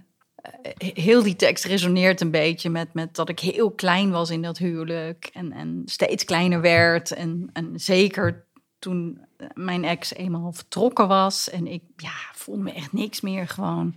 [0.78, 4.58] heel die tekst resoneert een beetje met, met dat ik heel klein was in dat
[4.58, 5.30] huwelijk.
[5.34, 7.12] En, en steeds kleiner werd.
[7.12, 8.46] En, en zeker
[8.80, 11.50] toen mijn ex eenmaal vertrokken was.
[11.50, 13.96] En ik ja, voelde me echt niks meer gewoon.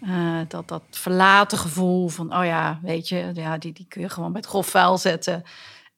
[0.00, 4.08] Eh, dat, dat verlaten gevoel van, oh ja, weet je, ja, die, die kun je
[4.08, 5.42] gewoon bij het grofvuil zetten.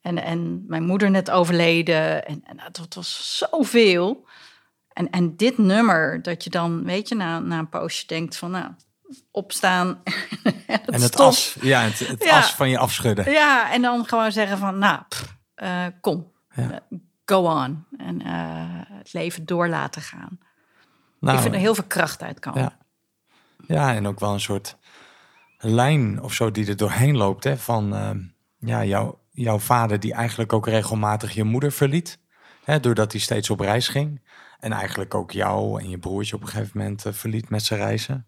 [0.05, 2.27] En, en mijn moeder net overleden.
[2.27, 4.27] En, en dat was zoveel.
[4.93, 8.51] En, en dit nummer, dat je dan, weet je, na, na een poosje denkt van,
[8.51, 8.67] nou,
[9.31, 10.03] opstaan.
[10.87, 12.39] En het as, ja, het, het Ja.
[12.39, 13.31] as van je afschudden.
[13.31, 16.71] Ja, en dan gewoon zeggen van, nou, pff, eh, kom, Ja.
[16.71, 17.85] eh, go on.
[17.97, 18.33] En eh,
[18.99, 20.39] het leven door laten gaan.
[21.21, 22.61] Nou, ik vind er heel veel kracht uitkomen.
[22.63, 22.77] Ja.
[23.67, 24.77] Ja, en ook wel een soort
[25.59, 27.45] lijn of zo die er doorheen loopt.
[27.45, 27.95] Hè, van
[28.59, 32.19] ja, jouw, jouw vader die eigenlijk ook regelmatig je moeder verliet.
[32.65, 34.23] Hè, doordat hij steeds op reis ging.
[34.61, 37.81] En eigenlijk ook jou en je broertje op een gegeven moment eh, verliet met zijn
[37.81, 38.27] reizen.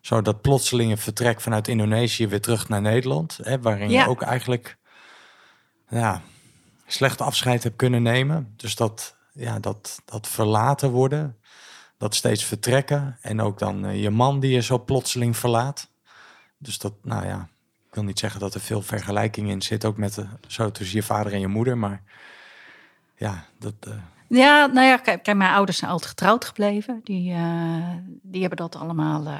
[0.00, 3.38] Zo dat plotselinge vertrek vanuit Indonesië weer terug naar Nederland.
[3.42, 4.02] Hè, waarin Ja.
[4.02, 4.76] je ook eigenlijk
[5.88, 6.22] ja,
[6.86, 8.52] slecht afscheid hebt kunnen nemen.
[8.56, 11.36] Dus dat, ja, dat, dat verlaten worden
[11.98, 13.18] dat steeds vertrekken.
[13.20, 15.90] En ook dan eh, je man die je zo plotseling verlaat.
[16.58, 17.48] Dus dat, nou ja,
[17.96, 21.02] wil niet zeggen dat er veel vergelijking in zit, ook met de, zo tussen je
[21.02, 21.78] vader en je moeder.
[21.78, 22.02] Maar
[23.16, 23.92] ja, dat, eh,
[24.28, 27.00] Ja, nou ja, kijk, kijk, mijn ouders zijn altijd getrouwd gebleven.
[27.04, 27.90] Die, eh,
[28.22, 29.38] die hebben dat allemaal eh,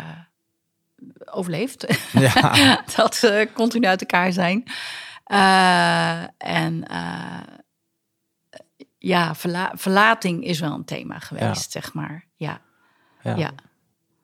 [1.24, 1.86] overleefd.
[2.12, 4.64] ja, dat ze continu uit elkaar zijn.
[5.24, 7.40] Eh, en eh,
[8.98, 12.24] ja, verla- verlating is wel een thema geweest, zeg maar.
[12.36, 12.60] Ja,
[13.22, 13.34] ja.
[13.36, 13.50] ja.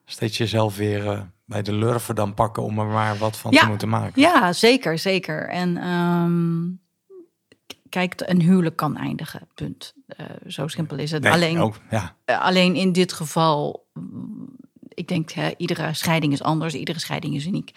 [0.05, 3.61] Steeds jezelf weer eh, bij de lurven dan pakken om er maar wat van Ja.
[3.61, 4.21] te moeten maken.
[4.21, 5.49] ja zeker, zeker.
[5.49, 6.61] En ehm,
[7.89, 9.93] kijk, een huwelijk kan eindigen, punt.
[10.07, 11.23] Eh, zo simpel is het.
[11.23, 14.55] Nee, alleen, ook, ja, Eh, alleen in dit geval, mm,
[14.87, 17.71] ik denk, hè, iedere scheiding is anders, iedere scheiding is uniek.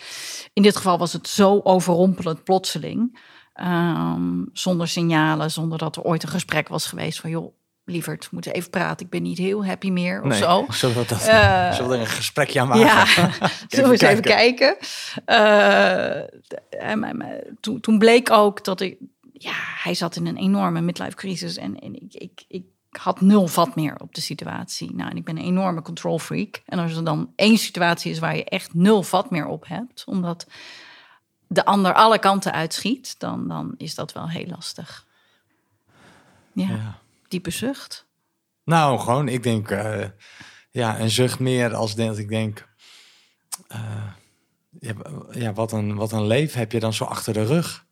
[0.52, 3.18] In dit geval was het zo overrompelend plotseling,
[3.52, 7.54] ehm, zonder signalen, zonder dat er ooit een gesprek was geweest van, joh,
[7.86, 10.66] lieverd, we moeten even praten, ik ben niet heel happy meer of nee, zo.
[10.70, 12.84] Zullen we, dat, zullen we er een gesprekje aan maken?
[12.86, 13.04] Ja,
[13.68, 14.76] zullen we eens even kijken.
[15.24, 16.20] Eh,
[17.80, 18.96] toen bleek ook dat ik...
[19.32, 23.46] Ja, hij zat in een enorme midlife crisis en, en ik, ik, ik had nul
[23.46, 24.94] vat meer op de situatie.
[24.94, 26.62] Nou, en ik ben een enorme control freak.
[26.66, 30.04] En als er dan één situatie is waar je echt nul vat meer op hebt...
[30.06, 30.46] omdat
[31.46, 35.06] de ander alle kanten uitschiet, dan, dan is dat wel heel lastig.
[36.52, 37.04] Ja, Ja.
[37.28, 38.06] Diepe zucht.
[38.64, 40.04] Nou, gewoon, ik denk, eh,
[40.70, 42.68] ja, een zucht meer als dat ik denk,
[43.68, 43.80] eh,
[44.80, 44.92] ja,
[45.30, 47.84] ja, wat, een, wat een leven heb je dan zo achter de rug.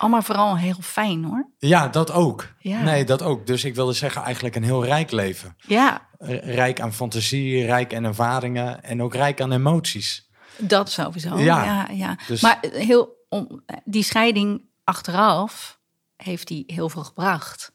[0.00, 1.48] Oh, maar vooral heel fijn hoor.
[1.58, 2.52] Ja, dat ook.
[2.58, 2.82] Ja.
[2.82, 3.46] Nee, dat ook.
[3.46, 5.56] Dus ik wilde zeggen, eigenlijk een heel rijk leven.
[5.58, 6.06] Ja,
[6.42, 10.28] Rijk aan fantasie, rijk aan ervaringen en ook rijk aan emoties.
[10.58, 11.38] Dat sowieso.
[11.38, 11.64] Ja.
[11.64, 12.18] Ja, ja.
[12.26, 15.80] Dus- Maar heel, om, die scheiding achteraf
[16.16, 17.72] heeft die heel veel gebracht.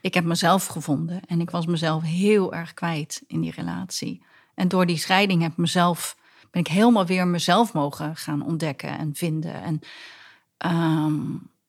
[0.00, 4.22] Ik heb mezelf gevonden en ik was mezelf heel erg kwijt in die relatie.
[4.54, 6.16] En door die scheiding heb ik mezelf,
[6.50, 9.54] ben ik helemaal weer mezelf mogen gaan ontdekken en vinden.
[9.62, 9.80] En
[10.56, 11.22] ehm,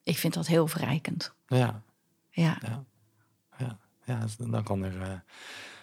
[0.03, 1.34] ik vind dat heel verrijkend.
[1.47, 1.82] Ja,
[2.30, 3.77] Ja.
[4.05, 5.01] ja dan kan er...
[5.01, 5.19] eh,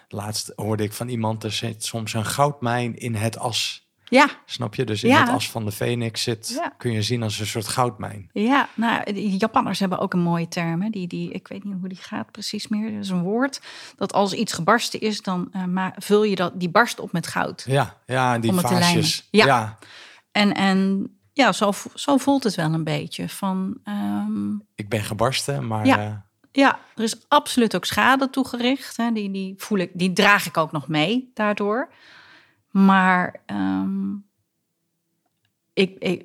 [0.07, 3.86] laatst hoorde ik van iemand, er zit soms een goudmijn in het as.
[4.09, 4.83] Ja, Snap je?
[4.85, 5.19] Dus in Ja.
[5.19, 6.73] het as van de Phoenix zit, Ja.
[6.77, 8.29] kun je zien als een soort goudmijn.
[8.33, 10.81] Ja, nou, die Japanners hebben ook een mooie term.
[10.81, 10.89] Hè?
[10.89, 12.91] Die, die, ik weet niet hoe die gaat precies meer.
[12.91, 13.61] Dat is een woord
[13.95, 17.27] dat als iets gebarsten is, dan eh, maar vul je dat, die barst op met
[17.27, 17.63] goud.
[17.67, 19.27] Ja, ja, die vaasjes.
[19.31, 19.45] Ja.
[19.45, 19.77] ja,
[20.31, 23.29] En, en ja, zo, zo voelt het wel een beetje.
[23.29, 25.97] Van, ehm, ik ben gebarsten, maar Ja.
[25.99, 26.13] eh,
[26.51, 28.97] ja, er is absoluut ook schade toegericht.
[28.97, 29.11] Hè?
[29.11, 31.89] Die, die, voel ik, die draag ik ook nog mee daardoor.
[32.71, 34.13] Maar ehm,
[35.73, 36.23] ik, ik,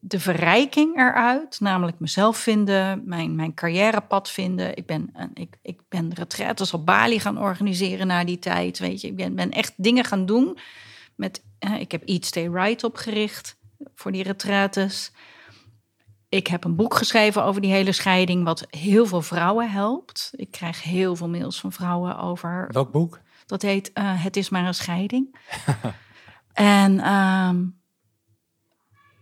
[0.00, 4.76] de- verrijking eruit, namelijk mezelf vinden, mijn, mijn carrièrepad vinden.
[4.76, 8.78] Ik ben, ik, ik ben retraites op Bali gaan organiseren na die tijd.
[8.78, 10.58] Weet je, ik ben, ben echt dingen gaan doen.
[11.14, 13.56] Met, eh, ik heb Eat Stay Right opgericht
[13.94, 15.12] voor die retraites.
[16.28, 20.30] Ik heb een boek geschreven over die hele scheiding, wat heel veel vrouwen helpt.
[20.36, 23.20] Ik krijg heel veel mails van vrouwen over welk boek?
[23.52, 25.36] Dat heet eh, Het is maar een scheiding.
[26.52, 27.64] en ehm,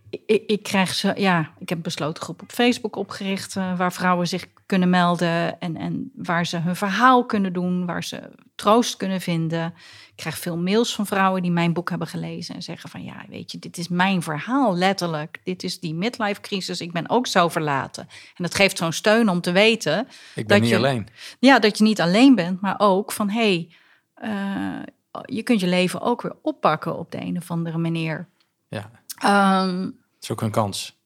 [0.09, 3.93] ik, ik krijg ze, ja, ik heb een besloten groep op Facebook opgericht eh, waar
[3.93, 8.97] vrouwen zich kunnen melden en, en waar ze hun verhaal kunnen doen, waar ze troost
[8.97, 9.73] kunnen vinden.
[10.09, 13.25] Ik krijg veel mails van vrouwen die mijn boek hebben gelezen en zeggen van ja,
[13.29, 15.39] weet je, dit is mijn verhaal letterlijk.
[15.43, 16.81] Dit is die midlife crisis.
[16.81, 18.03] Ik ben ook zo verlaten.
[18.09, 21.07] En dat geeft zo'n steun om te weten Ik ben dat niet je- alleen.
[21.39, 23.75] ja, dat je niet alleen bent, maar ook van hé, hey,
[24.21, 24.79] eh,
[25.25, 28.27] je kunt je leven ook weer oppakken op de een of andere manier.
[28.67, 29.93] Ja, Ehm, het
[30.23, 30.99] is ook een kans.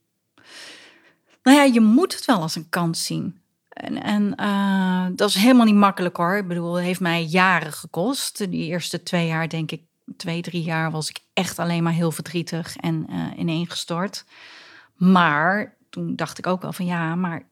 [1.43, 3.39] nou ja, je moet het wel als een kans zien.
[3.69, 6.35] En, en eh, dat is helemaal niet makkelijk hoor.
[6.35, 8.37] Ik bedoel, het heeft mij jaren gekost.
[8.37, 9.81] Die eerste twee jaar, denk ik,
[10.17, 14.25] twee, drie jaar was ik echt alleen maar heel verdrietig en eh ineengestort.
[14.95, 17.43] Maar toen dacht ik ook wel van ja, maar.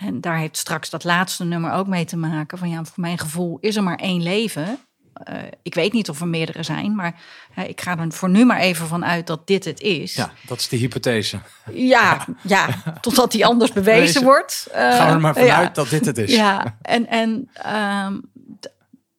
[0.00, 2.58] En daar heeft straks dat laatste nummer ook mee te maken.
[2.58, 4.78] Van ja, voor mijn gevoel is er maar één leven.
[5.12, 7.20] Eh, ik weet niet of er meerdere zijn, maar
[7.66, 10.14] ik ga er voor nu maar even van uit dat dit het is.
[10.14, 11.40] Ja, dat is de hypothese.
[11.72, 12.68] Ja, ja,
[13.00, 14.68] totdat die anders bewezen wordt.
[14.72, 15.68] Eh, Gaan we er maar vanuit ja.
[15.68, 16.34] dat dit het is.
[16.34, 18.18] Ja, en, en ehm,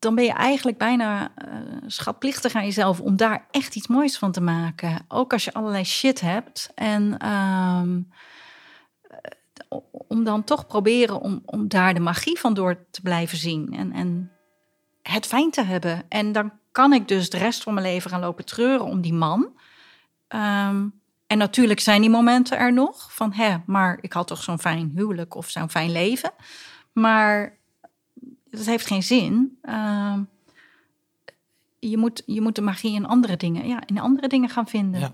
[0.02, 1.48] dan ben je eigenlijk bijna eh,
[1.88, 5.06] schatplichtig aan jezelf om daar echt iets moois van te maken.
[5.08, 6.72] Ook als je allerlei shit hebt.
[6.76, 8.18] En ehm, eh,
[10.08, 13.74] om dan toch proberen om, om daar de magie van door te blijven zien.
[13.74, 14.32] En, en
[15.02, 16.04] het fijn te hebben.
[16.10, 19.14] En dan kan ik dus de rest van mijn leven gaan lopen treuren om die
[19.14, 19.60] man.
[20.28, 20.88] Ehm,
[21.28, 23.14] en natuurlijk zijn die momenten er nog.
[23.14, 26.32] Van, hè, maar ik had toch zo'n fijn huwelijk of zo'n fijn leven.
[26.92, 27.58] Maar
[28.50, 29.58] dat heeft geen zin.
[29.62, 30.24] Ehm,
[31.80, 35.00] je, moet, je moet de magie in andere dingen, ja, in andere dingen gaan vinden.
[35.00, 35.14] Ja.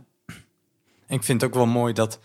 [1.08, 2.20] Ik vind het ook wel mooi dat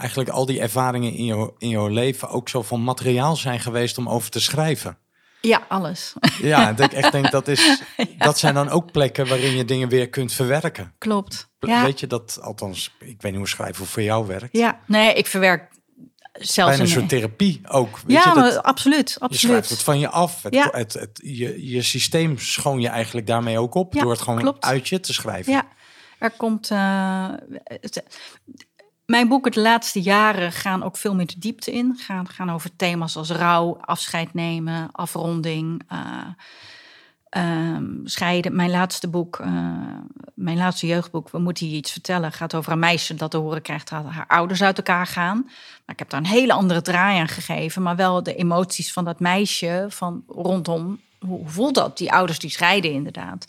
[0.00, 3.98] eigenlijk al die ervaringen in jouw, in jouw leven ook zo van materiaal zijn geweest
[3.98, 4.98] om over te schrijven.
[5.40, 6.12] Ja, alles.
[6.42, 7.82] Ja, dat ik echt denk dat is,
[8.18, 10.94] dat zijn dan ook plekken waarin je dingen weer kunt verwerken.
[10.98, 11.48] Klopt.
[11.58, 14.48] Ja, Weet je dat, althans, ik weet niet hoe schrijven voor jou werkt.
[14.56, 14.80] ja.
[14.86, 15.68] nee, ik verwerk
[16.32, 17.98] zelfs Bijna een soort therapie ook.
[18.06, 19.40] Weet Ja, je, dat, maar absoluut, je absoluut.
[19.40, 20.42] schrijft het van je af.
[20.42, 20.68] Het, Ja.
[20.72, 23.94] het, het, je, je systeem schoon je eigenlijk daarmee ook op.
[23.94, 24.64] Ja, door het gewoon klopt.
[24.64, 25.52] uit je te schrijven.
[25.52, 25.66] Ja,
[26.18, 26.68] er komt.
[27.64, 28.02] het-
[29.10, 31.96] mijn boeken de laatste jaren gaan ook veel meer de diepte in.
[31.98, 35.98] Gaan, gaan over thema's als rouw, afscheid nemen, afronding, eh,
[37.28, 38.56] ehm, scheiden.
[38.56, 39.48] Mijn laatste boek, eh,
[40.34, 43.62] mijn laatste jeugdboek, We moeten je iets vertellen, gaat over een meisje dat te horen
[43.62, 45.42] krijgt dat haar ouders uit elkaar gaan.
[45.84, 49.04] Maar ik heb daar een hele andere draai aan gegeven, maar wel de emoties van
[49.04, 51.00] dat meisje, van rondom.
[51.18, 51.98] Hoe hoe voelt dat?
[51.98, 53.46] Die ouders die scheiden inderdaad.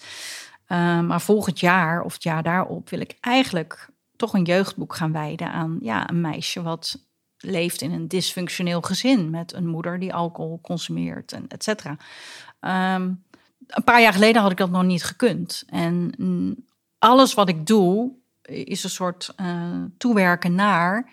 [0.68, 3.90] Uh, maar volgend jaar of het jaar daarop wil ik eigenlijk
[4.22, 7.05] toch een jeugdboek gaan wijden aan ja, een meisje wat
[7.38, 11.97] leeft in een dysfunctioneel gezin met een moeder die alcohol consumeert en et cetera.
[12.95, 13.24] Um,
[13.67, 15.63] een paar jaar geleden had ik dat nog niet gekund.
[15.67, 16.55] En mm,
[16.99, 18.11] alles wat ik doe
[18.41, 21.11] is een soort uh, toewerken naar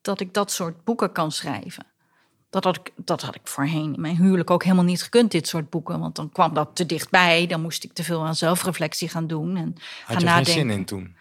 [0.00, 1.86] dat ik dat soort boeken kan schrijven.
[2.50, 5.48] Dat had, ik, dat had ik voorheen in mijn huwelijk ook helemaal niet gekund, dit
[5.48, 6.00] soort boeken.
[6.00, 7.46] Want dan kwam dat te dichtbij.
[7.46, 9.56] Dan moest ik te veel aan zelfreflectie gaan doen.
[9.56, 10.52] En Had gaan je nadenken.
[10.52, 11.16] geen zin in toen?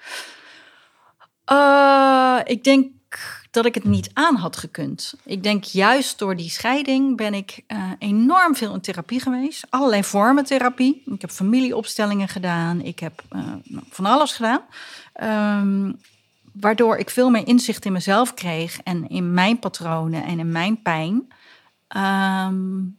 [1.54, 2.91] Uh, ik denk
[3.51, 5.14] dat ik het niet aan had gekund.
[5.26, 9.66] Ik denk juist door die scheiding ben ik uh, enorm veel in therapie geweest.
[9.70, 11.04] Allerlei vormen therapie.
[11.06, 12.82] Ik heb familieopstellingen gedaan.
[12.82, 13.41] Ik heb uh,
[13.89, 14.62] van alles gedaan.
[15.64, 15.99] Um,
[16.54, 20.82] waardoor ik veel meer inzicht in mezelf kreeg en in mijn patronen en in mijn
[20.82, 21.28] pijn.
[21.97, 22.97] Um,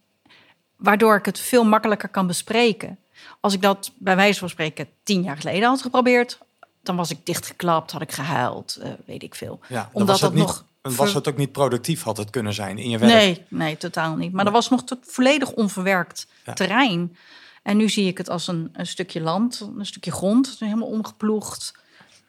[0.76, 2.98] waardoor ik het veel makkelijker kan bespreken.
[3.40, 6.38] Als ik dat bij wijze van spreken tien jaar geleden had geprobeerd,
[6.87, 9.61] dan was ik dichtgeklapt, had ik gehuild, uh, weet ik veel.
[9.68, 10.64] Ja, Omdat dat niet, nog.
[10.82, 13.12] Was het ook niet productief, had het kunnen zijn in je werk?
[13.12, 14.32] Nee, nee, totaal niet.
[14.32, 16.53] Maar dat was nog tot volledig onverwerkt ja.
[16.53, 17.16] terrein.
[17.62, 21.74] En nu zie ik het als een, een stukje land, een stukje grond, helemaal omgeploegd.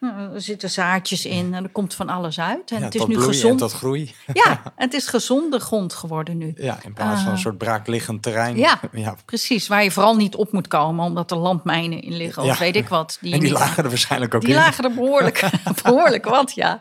[0.00, 2.70] Nou, er zitten zaadjes in en er komt van alles uit.
[2.70, 3.52] En ja, het is nu gezond.
[3.60, 4.14] En tot groei.
[4.32, 6.52] Ja, het is gezonde grond geworden nu.
[6.56, 8.56] Ja, in plaats van een Uh, soort braakliggend terrein.
[8.56, 9.14] Ja, ja.
[9.24, 9.66] precies.
[9.68, 12.58] Waar je vooral niet op moet komen, omdat er landmijnen in liggen of Ja.
[12.58, 13.18] weet ik wat.
[13.22, 14.56] En die niet- lagen er waarschijnlijk ook Die in.
[14.56, 15.48] lagen er behoorlijk,
[15.82, 16.78] behoorlijk wat, ja.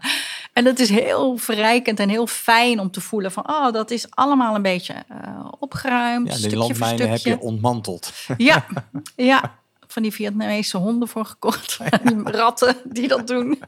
[0.53, 3.49] En dat is heel verrijkend en heel fijn om te voelen van...
[3.49, 7.39] oh, dat is allemaal een beetje eh, opgeruimd, Ja, die stukje voor landmijnen heb je
[7.39, 8.13] ontmanteld.
[8.37, 8.65] Ja,
[9.15, 9.55] ja.
[9.95, 11.77] Van die Vietnamese honden voor gekocht.
[12.03, 13.59] Die ratten die dat doen.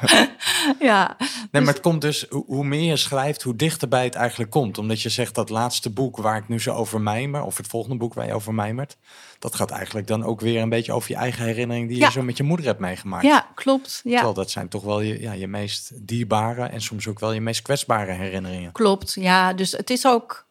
[0.80, 1.16] ja.
[1.50, 4.78] Nee, maar het komt dus, hoe, meer je schrijft, hoe dichterbij het eigenlijk komt.
[4.78, 7.96] Omdat je zegt dat laatste boek waar ik nu zo over mijmer, of het volgende
[7.96, 8.96] boek waar je over mijmert,
[9.38, 12.06] dat gaat eigenlijk dan ook weer een beetje over je eigen herinnering die Ja.
[12.06, 13.24] je zo met je moeder hebt meegemaakt.
[13.24, 14.00] Ja, klopt.
[14.04, 17.32] Ja, Terwijl dat zijn toch wel je, ja, je meest dierbare en soms ook wel
[17.32, 18.72] je meest kwetsbare herinneringen.
[18.72, 19.12] klopt.
[19.20, 20.45] Ja, dus het is ook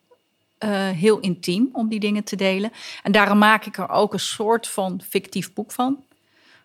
[0.66, 2.72] eh, heel intiem om die dingen te delen.
[3.04, 6.04] En daarom maak ik er ook een soort van fictief boek van.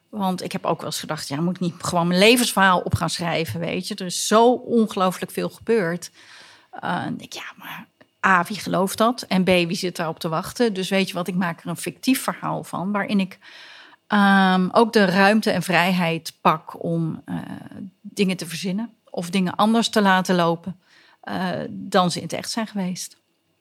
[0.09, 2.94] Want ik heb ook wel eens gedacht, ja, moet ik niet gewoon mijn levensverhaal op
[2.94, 3.94] gaan schrijven, weet je?
[3.94, 6.11] Er is zo ongelooflijk veel gebeurd.
[6.84, 7.86] Uh, ik, ja, maar
[8.26, 9.22] A, wie gelooft dat?
[9.22, 10.74] En B, wie zit daarop te wachten?
[10.74, 13.38] Dus weet je wat, ik maak er een fictief verhaal van, waarin ik
[14.09, 17.36] um, ook de ruimte en vrijheid pak om uh,
[18.01, 20.80] dingen te verzinnen of dingen anders te laten lopen
[21.68, 23.20] dan ze in het echt zijn geweest.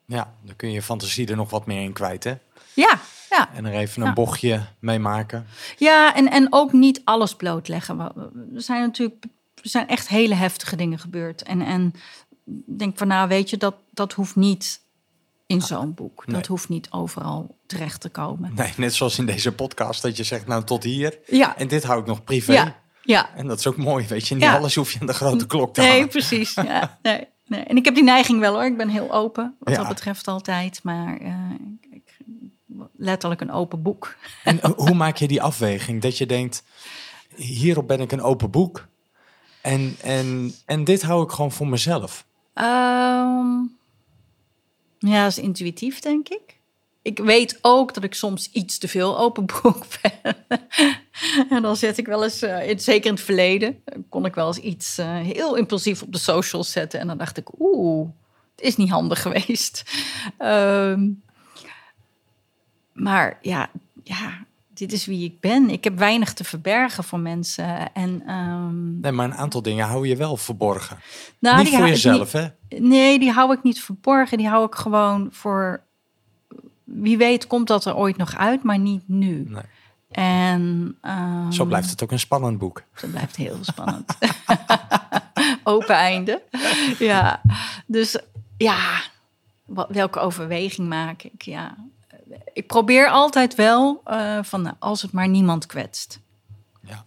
[0.10, 2.34] Ja, dan kun je je fantasie er nog wat meer in kwijt, hè?
[2.74, 3.00] Ja,
[3.30, 3.50] ja.
[3.54, 4.14] En er even een ja.
[4.14, 5.48] bochtje mee maken.
[5.78, 8.00] Ja, en, en ook niet alles blootleggen.
[8.56, 9.26] Er zijn natuurlijk
[9.64, 11.44] er zijn echt hele heftige dingen gebeurd.
[11.44, 11.94] En, en
[12.66, 14.82] denk van, nou weet je, dat, dat hoeft niet
[15.46, 16.24] in zo'n boek.
[16.28, 18.52] Dat hoeft niet overal terecht te komen.
[18.56, 21.20] Nee, net zoals in deze podcast, dat je zegt, nou tot hier.
[21.26, 21.58] Ja.
[21.58, 22.54] En dit hou ik nog privé.
[22.54, 22.76] Ja.
[23.02, 23.36] ja.
[23.36, 24.36] En dat is ook mooi, weet je.
[24.36, 24.58] Niet ja.
[24.58, 26.08] alles hoef je aan de grote klok te nee, hangen.
[26.08, 26.54] precies.
[26.70, 27.64] Ja, nee, nee.
[27.64, 28.66] En ik heb die neiging wel hoor.
[28.66, 30.84] Ik ben heel open, wat dat betreft altijd.
[30.84, 31.52] Maar uh,
[31.92, 32.18] ik,
[32.96, 34.16] letterlijk een open boek.
[34.44, 36.02] En hoe maak je die afweging?
[36.02, 36.64] Dat je denkt,
[37.36, 38.88] hierop ben ik een open boek.
[39.62, 42.26] En, en, en dit hou ik gewoon voor mezelf.
[42.54, 43.78] Um,
[44.98, 46.59] ja, dat is intuïtief, denk ik.
[47.10, 50.36] Ik weet ook dat ik soms iets te veel open boek ben.
[51.50, 54.58] en dan zet ik wel eens, uh, zeker in het verleden, kon ik wel eens
[54.58, 57.00] iets uh, heel impulsief op de socials zetten.
[57.00, 58.10] En dan dacht ik, oeh,
[58.56, 59.84] het is niet handig geweest.
[60.40, 61.22] Um,
[62.94, 63.70] maar ja,
[64.04, 65.70] ja, dit is wie ik ben.
[65.70, 67.94] Ik heb weinig te verbergen voor mensen.
[67.94, 69.00] En, um...
[69.00, 70.98] Nee, maar een aantal dingen hou je wel verborgen.
[71.40, 72.48] Nou, niet voor jezelf, hè?
[72.70, 74.38] Nee, die hou ik niet verborgen.
[74.38, 75.88] Die hou ik gewoon voor...
[76.94, 79.46] Wie weet komt dat er ooit nog uit, maar niet nu.
[79.48, 79.64] Nee.
[80.12, 81.52] En, um...
[81.52, 82.84] Zo blijft het ook een spannend boek.
[82.96, 84.18] Zo blijft heel spannend.
[85.64, 86.42] Open einde.
[87.00, 87.42] Ja,
[87.86, 88.20] dus
[88.58, 89.02] ja,
[89.88, 91.42] welke overweging maak ik?
[91.42, 91.76] Ja,
[92.54, 96.20] ik probeer altijd wel uh, van nou, als het maar niemand kwetst.
[96.82, 97.06] Ja.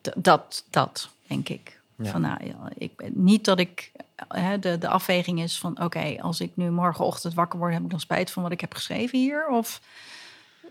[0.00, 1.80] D dat, dat denk ik.
[1.96, 2.10] Ja.
[2.10, 2.38] Van, nou,
[2.74, 3.92] ik niet dat ik
[4.28, 7.84] hè, de, de afweging is van oké, okay, als ik nu morgenochtend wakker word, heb
[7.84, 9.48] ik nog spijt van wat ik heb geschreven hier?
[9.48, 9.80] Of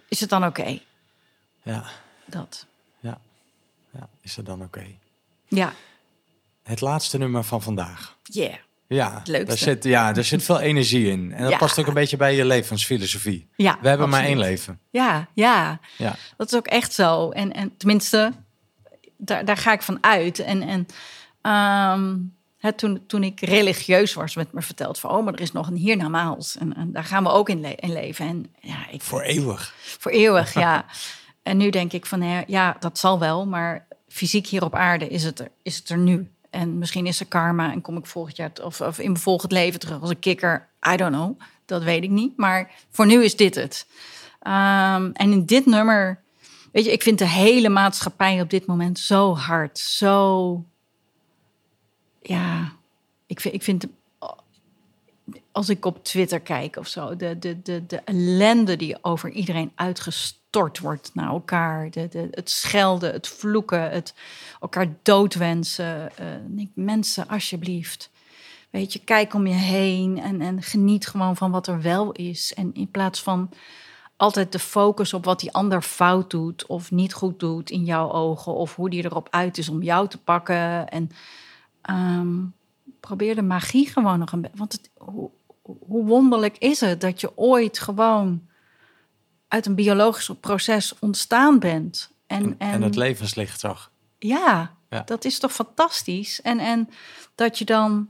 [0.08, 0.62] is het dan oké?
[0.62, 0.82] Okay?
[1.64, 1.84] Ja.
[2.26, 2.66] Dat.
[3.00, 3.20] Ja.
[3.92, 4.10] ja.
[4.22, 4.78] Is het dan oké?
[4.78, 5.00] Okay?
[5.48, 5.74] Ja.
[6.64, 8.18] Het laatste nummer van vandaag.
[8.24, 8.56] Yeah.
[8.88, 11.32] Ja, daar zit, ja, daar zit veel energie in.
[11.34, 11.58] En dat ja.
[11.58, 13.48] past ook een beetje bij je levensfilosofie.
[13.56, 14.10] Ja, We hebben absoluut.
[14.10, 14.80] maar één leven.
[14.90, 16.16] Ja, ja, ja.
[16.38, 17.30] Dat is ook echt zo.
[17.30, 18.34] En, en tenminste,
[19.18, 20.40] daar, daar ga ik van uit.
[20.40, 20.88] En, en
[21.52, 22.37] um,
[22.76, 25.10] toen, toen ik religieus was, werd me verteld van...
[25.10, 26.58] oh, maar er is nog een hiernamaals.
[26.58, 28.28] En, en daar gaan we ook in, le in leven.
[28.28, 29.74] En, ja, ik, voor eeuwig.
[29.78, 30.86] Voor eeuwig, ja.
[31.44, 33.46] en nu denk ik van, ja, dat zal wel.
[33.46, 36.32] Maar fysiek hier op aarde is het er, is het er nu.
[36.50, 39.52] En misschien is er karma en kom ik volgend jaar of, of in mijn volgend
[39.52, 40.68] leven terug als een kikker.
[40.94, 41.40] I don't know.
[41.66, 42.38] Dat weet ik niet.
[42.38, 43.88] Maar voor nu is dit het.
[44.48, 46.22] Um, en in dit nummer,
[46.72, 49.78] weet je, ik vind de hele maatschappij op dit moment zo hard.
[49.78, 50.66] Zo.
[52.28, 52.72] Ja,
[53.26, 53.88] ik vind, ik vind
[55.52, 59.72] als ik op Twitter kijk of zo, de, de, de, de ellende die over iedereen
[59.76, 61.92] uitgestort wordt naar elkaar.
[61.92, 64.14] De, de, het schelden, het vloeken, het
[64.62, 66.12] elkaar doodwensen.
[66.48, 68.10] Denk, mensen, alsjeblieft.
[68.70, 72.54] Weet je, kijk om je heen en, en geniet gewoon van wat er wel is.
[72.54, 73.50] En in plaats van
[74.16, 78.12] altijd de focus op wat die ander fout doet of niet goed doet in jouw
[78.12, 80.88] ogen, of hoe die erop uit is om jou te pakken.
[80.88, 81.12] En
[81.90, 82.54] um,
[83.00, 84.58] probeer de magie gewoon nog een beetje.
[84.58, 85.30] Want het, hoe,
[85.62, 88.48] hoe wonderlijk is het dat je ooit gewoon
[89.48, 92.12] uit een biologisch proces ontstaan bent.
[92.28, 93.92] En, en, en, het levenslicht zag.
[94.20, 96.42] Ja, ja, dat is toch fantastisch.
[96.42, 96.90] En, en
[97.36, 98.10] dat je dan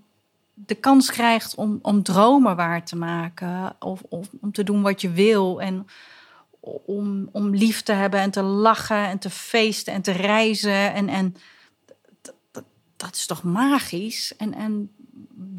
[0.53, 3.75] de kans krijgt om, om dromen waar te maken.
[3.79, 5.61] Of, of om te doen wat je wil.
[5.61, 5.87] En
[6.85, 10.93] om, om lief te hebben en te lachen en te feesten en te reizen.
[10.93, 11.35] En, en
[12.97, 14.35] dat, is toch magisch?
[14.35, 14.91] En, en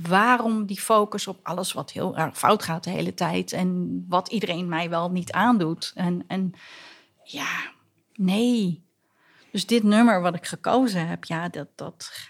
[0.03, 4.29] waarom die focus op alles wat heel erg fout gaat de hele tijd en wat
[4.29, 5.93] iedereen mij wel niet aandoet.
[5.95, 6.53] En, en
[7.23, 7.73] ja,
[8.15, 8.83] nee.
[9.53, 12.29] Dus dit nummer wat ik gekozen heb, ja, dat, dat,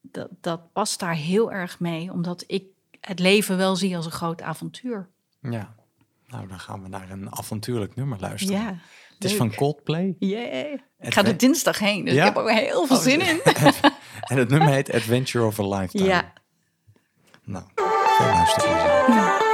[0.00, 2.64] dat, dat past daar heel erg mee, omdat ik
[3.00, 5.08] het leven wel zie als een groot avontuur.
[5.40, 5.74] Ja,
[6.26, 8.62] nou dan gaan we naar een avontuurlijk nummer luisteren.
[8.62, 8.78] Ja.
[9.18, 10.14] Het is van Coldplay.
[10.18, 10.72] Yeah.
[11.00, 12.28] Ik ga er dinsdag heen, dus ja?
[12.28, 13.40] ik heb er heel veel oh, zin in.
[14.30, 16.08] en het nummer heet Adventure of a Lifetime.
[16.08, 16.32] Ja.
[17.44, 18.70] Nou, veel luisteren.
[19.14, 19.45] Ja.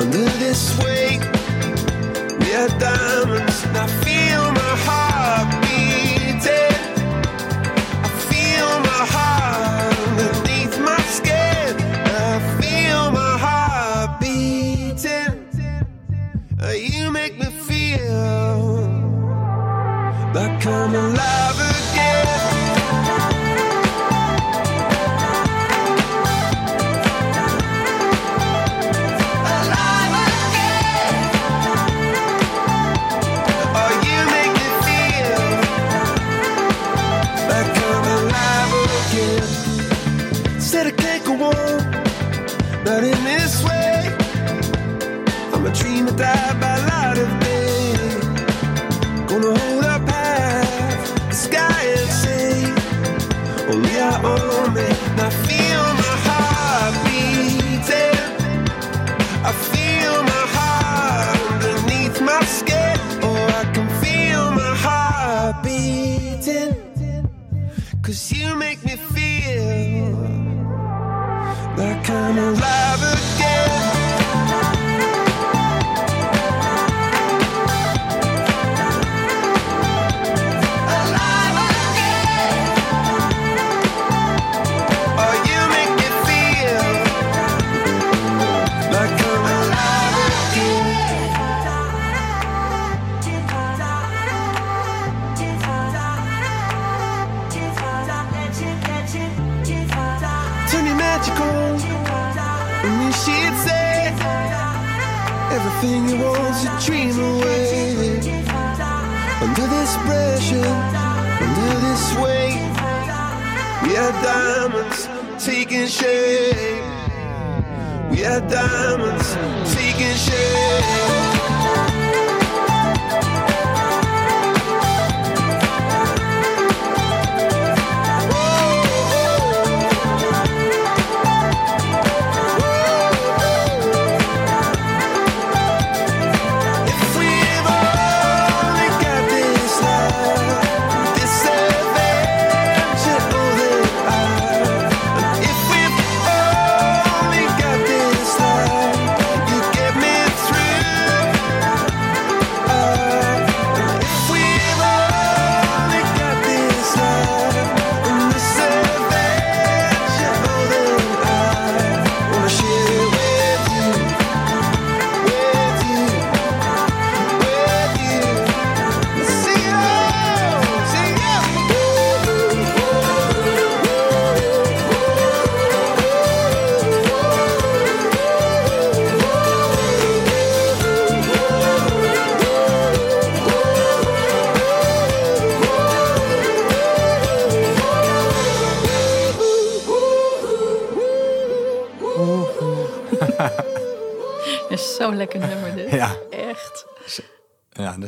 [0.00, 1.20] Under this weight,
[2.40, 3.66] we are diamonds.
[3.74, 5.59] I feel my heart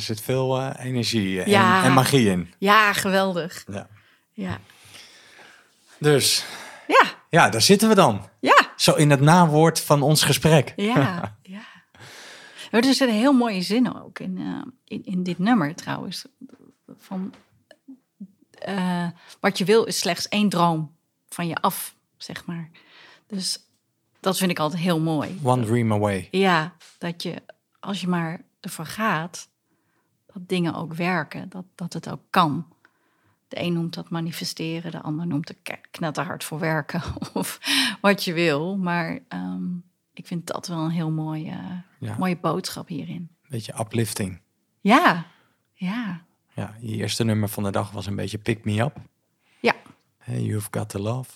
[0.02, 1.84] zit veel eh, energie en, Ja.
[1.84, 2.52] en magie in.
[2.58, 3.64] Ja, geweldig.
[3.72, 3.88] Ja.
[4.32, 4.58] Ja.
[5.98, 6.44] Dus
[6.86, 8.28] Ja, ja, daar zitten we dan.
[8.40, 10.72] ja, Zo in het nawoord van ons gesprek.
[10.76, 11.60] ja, ja.
[12.70, 16.24] Er zitten heel mooie zinnen ook in, eh, in, in dit nummer trouwens.
[16.98, 17.34] Van,
[18.58, 19.06] eh,
[19.40, 20.96] wat je wil is slechts één droom
[21.28, 22.70] van je af, zeg maar.
[23.26, 23.58] Dus
[24.20, 25.40] dat vind ik altijd heel mooi.
[25.42, 26.28] One dream away.
[26.30, 27.42] Ja, dat je
[27.80, 29.48] als je maar ervoor gaat,
[30.32, 32.66] dat dingen ook werken, dat, dat het ook kan.
[33.48, 37.02] De een noemt dat manifesteren, de ander noemt er knetterhard voor werken
[37.34, 37.58] of
[38.00, 38.76] wat je wil.
[38.76, 39.64] Maar ehm,
[40.14, 42.16] ik vind dat wel een heel mooie, Ja.
[42.18, 43.28] mooie boodschap hierin.
[43.48, 44.40] Beetje uplifting.
[44.80, 45.26] Ja,
[45.72, 46.24] ja,
[46.54, 48.96] Ja, je eerste nummer van de dag was een beetje Pick Me Up.
[49.60, 49.74] ja,
[50.18, 51.30] Hè, You've Got to Love.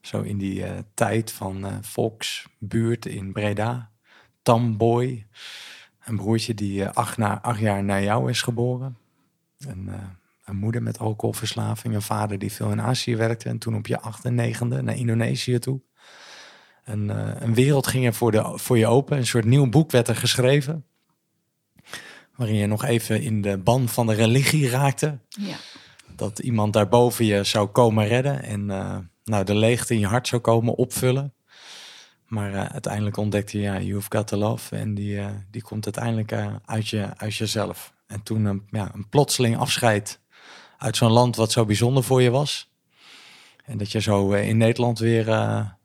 [0.00, 3.90] Zo in die eh, tijd van eh volksbuurt in Breda.
[4.42, 5.26] Tamboy.
[6.04, 8.96] Een broertje die eh, acht, na, acht jaar na jou is geboren.
[9.66, 9.94] En, eh,
[10.44, 11.94] een moeder met alcoholverslaving.
[11.94, 13.48] Een vader die veel in Azië werkte.
[13.48, 15.80] En toen op je acht en negende naar Indonesië toe.
[16.84, 19.16] En, eh, een wereld ging er voor, de, voor je open.
[19.16, 20.84] Een soort nieuw boek werd er geschreven.
[22.36, 25.56] Waarin je nog even in de ban van de religie raakte ja.
[26.16, 28.66] dat iemand daarboven je zou komen redden en
[29.24, 31.34] nou, de leegte in je hart zou komen opvullen.
[32.32, 34.76] Maar eh, uiteindelijk ontdekte je, ja, you've got to love.
[34.76, 37.92] En die, eh, die komt uiteindelijk eh, uit, je, uit jezelf.
[38.06, 40.20] En toen een, ja, een plotseling afscheid
[40.78, 42.70] uit zo'n land wat zo bijzonder voor je was.
[43.64, 45.26] En dat je zo in Nederland weer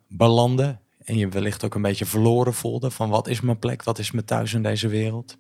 [0.08, 0.78] belandde.
[1.04, 4.12] En je wellicht ook een beetje verloren voelde van wat is mijn plek, wat is
[4.12, 5.38] mijn thuis in deze wereld.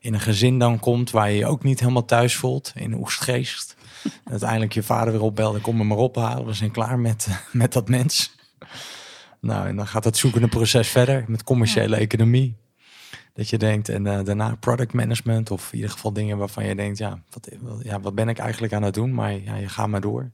[0.00, 3.76] In een gezin dan komt waar je je ook niet helemaal thuis voelt, in Oestgeest.
[4.24, 7.88] Uiteindelijk je vader weer opbelde, kom me maar ophalen, we zijn klaar met, met dat
[7.88, 8.34] mens.
[9.40, 12.56] Nou, en dan gaat het zoekende proces verder met commerciële economie.
[13.34, 16.74] Dat je denkt, en eh, daarna product management, of in ieder geval dingen waarvan je
[16.74, 17.48] denkt, ja wat,
[17.82, 19.14] ja, wat ben ik eigenlijk aan het doen?
[19.14, 20.32] Maar ja, je gaat maar door.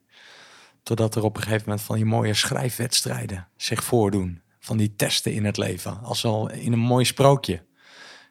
[0.82, 4.40] Totdat er op een gegeven moment van die mooie schrijfwedstrijden zich voordoen.
[4.58, 6.02] Van die testen in het leven.
[6.02, 7.62] Als al in een mooi sprookje.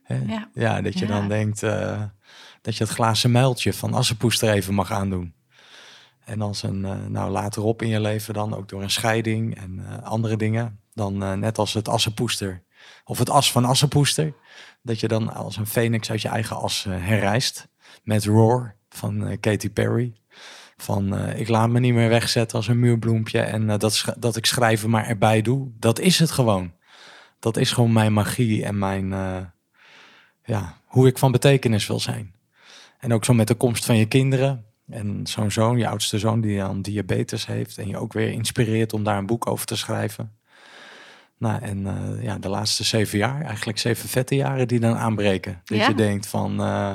[0.03, 0.19] Hè?
[0.27, 0.49] Ja.
[0.53, 2.03] Ja, dat je dan denkt eh,
[2.61, 5.33] dat je het glazen muiltje van Assepoester even mag aandoen.
[6.31, 9.55] En als een, eh, nou later op in je leven dan ook door een scheiding
[9.55, 10.79] en eh, andere dingen.
[10.93, 12.63] Dan eh, net als het Assepoester
[13.03, 14.33] of het as van Assepoester.
[14.81, 17.67] Dat je dan als een phoenix uit je eigen as herrijst.
[18.03, 20.13] Met Roar van Katy Perry.
[20.77, 23.39] Van ik laat me niet meer wegzetten als een muurbloempje.
[23.39, 25.71] En dat, dat ik schrijven maar erbij doe.
[25.79, 26.73] Dat is het gewoon.
[27.39, 29.09] Dat is gewoon mijn magie en mijn,
[30.43, 32.35] ja, hoe ik van betekenis wil zijn.
[32.99, 34.70] En ook zo met de komst van je kinderen.
[34.91, 37.77] En zo'n zoon, je oudste zoon, die dan diabetes heeft.
[37.77, 40.31] En je ook weer inspireert om daar een boek over te schrijven.
[41.37, 45.61] Nou, en eh, ja, de laatste zeven jaar, eigenlijk zeven vette jaren die dan aanbreken.
[45.65, 45.87] Dat Ja.
[45.87, 46.93] je denkt van, eh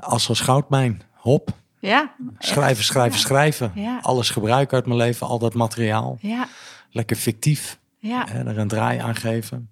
[0.00, 2.14] als als goudmijn, hop, Ja.
[2.38, 3.24] schrijven, schrijven, Ja.
[3.24, 3.72] schrijven.
[3.74, 3.98] Ja.
[4.02, 6.18] Alles gebruiken uit mijn leven, al dat materiaal.
[6.20, 6.48] Ja.
[6.90, 8.26] Lekker fictief, Ja.
[8.30, 9.70] hè, er een draai aan geven.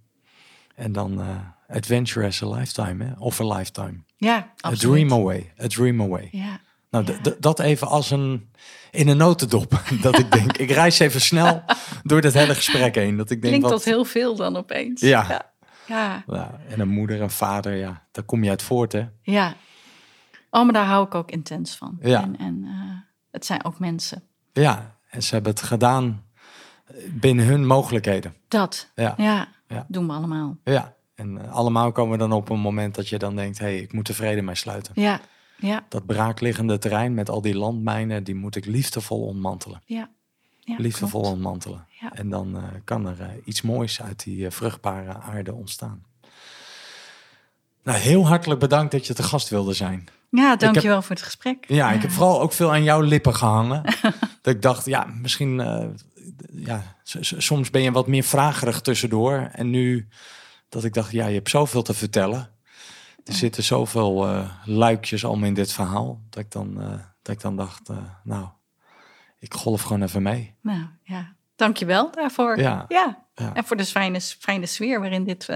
[0.75, 3.95] En dan eh, adventure as a lifetime, hè, of a lifetime.
[4.17, 4.53] Ja.
[4.67, 6.29] A dream away, a dream away.
[6.33, 6.61] Ja.
[6.91, 7.33] Nou, Ja.
[7.39, 8.51] dat even als een
[8.91, 9.83] in een notendop.
[10.03, 11.63] dat ik denk, ik reis even snel
[12.03, 13.17] door dit hele gesprek heen.
[13.17, 15.01] Dat ik denk, Klinkt tot heel veel dan opeens.
[15.01, 15.27] Ja.
[15.29, 15.49] Ja.
[15.87, 16.25] Ja.
[16.27, 19.07] Ja, en een moeder en vader, ja, daar kom je uit voort, hè?
[19.23, 19.55] ja.
[20.51, 21.99] Oh, maar daar hou ik ook intens van.
[22.01, 22.23] Ja.
[22.23, 22.99] En, en eh,
[23.31, 24.23] het zijn ook mensen.
[24.53, 26.25] Ja, en ze hebben het gedaan
[27.11, 28.35] binnen hun mogelijkheden.
[28.49, 28.91] Dat.
[28.95, 29.49] Ja, Ja.
[29.69, 29.85] Ja.
[29.89, 30.57] Doen we allemaal.
[30.65, 30.95] ja.
[31.15, 33.79] En eh, allemaal komen we dan op een moment dat je dan denkt, hé, hey,
[33.79, 34.93] ik moet tevreden mee sluiten.
[34.97, 35.21] Ja.
[35.61, 35.87] Ja.
[35.89, 39.83] Dat braakliggende terrein met al die landmijnen, die moet ik liefdevol ontmantelen.
[39.85, 40.11] Ja.
[40.61, 41.35] ja liefdevol klopt.
[41.35, 41.87] ontmantelen.
[42.01, 42.13] Ja.
[42.15, 46.05] En dan eh, kan er eh, iets moois uit die eh, vruchtbare aarde ontstaan.
[47.83, 50.09] Nou, heel hartelijk bedankt dat je te gast wilde zijn.
[50.31, 51.65] Ja, dankjewel voor het gesprek.
[51.69, 53.83] Ja, ik heb vooral ook veel aan jouw lippen gehangen.
[54.43, 55.55] dat ik dacht, ja, misschien,
[56.53, 59.49] ja, soms ben je wat meer vragerig tussendoor.
[59.53, 60.09] En nu
[60.69, 62.51] dat ik dacht, ja, je hebt zoveel te vertellen.
[63.25, 66.21] Er zitten zoveel eh, luikjes allemaal in dit verhaal.
[66.31, 66.89] Dat ik dan, eh,
[67.23, 68.47] dat ik dan dacht, eh, nou,
[69.39, 70.55] ik golf gewoon even mee.
[70.63, 71.35] Nou, ja.
[71.57, 72.59] Dankjewel daarvoor.
[72.59, 72.85] Ja.
[72.89, 73.25] ja.
[73.35, 73.55] Ja.
[73.55, 75.49] En voor de fijne, fijne sfeer waarin dit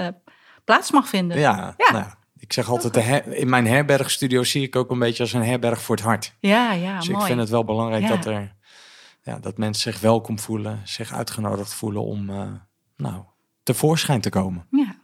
[0.65, 1.39] plaats mag vinden.
[1.39, 1.93] Ja, Ja.
[1.93, 5.23] Nou, ja, ik zeg altijd, de her- in mijn herbergstudio zie ik ook een beetje
[5.23, 6.36] als een herberg voor het hart.
[6.41, 7.20] Ja, ja, dus mooi.
[7.20, 8.09] ik vind het wel belangrijk Ja.
[8.09, 8.55] dat, er,
[9.23, 12.24] ja, dat mensen zich welkom voelen, zich uitgenodigd voelen om
[12.97, 13.23] nou,
[13.62, 14.66] tevoorschijn te komen.
[14.70, 14.95] Ja,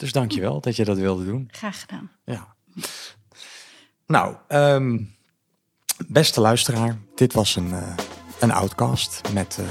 [0.00, 1.48] Dus dankjewel dat je dat wilde doen.
[1.50, 2.10] graag gedaan.
[2.24, 2.46] Ja.
[4.06, 4.98] Nou, ehm,
[6.08, 7.94] beste luisteraar, dit was een, uh,
[8.40, 9.66] een outcast met uh,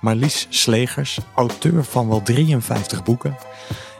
[0.00, 3.36] Marlies Slegers, auteur van wel 53 boeken.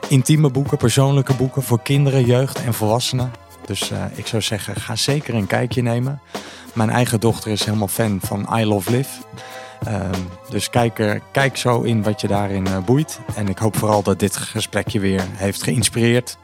[0.09, 3.31] Intieme boeken, persoonlijke boeken voor kinderen, jeugd en volwassenen.
[3.65, 6.21] Dus uh, ik zou zeggen, ga zeker een kijkje nemen.
[6.73, 9.21] Mijn eigen dochter is helemaal fan van I Love Live.
[9.87, 13.19] Um, dus kijk, kijk zo in wat je daarin uh, boeit.
[13.35, 16.37] En ik hoop vooral dat dit gesprekje weer heeft geïnspireerd.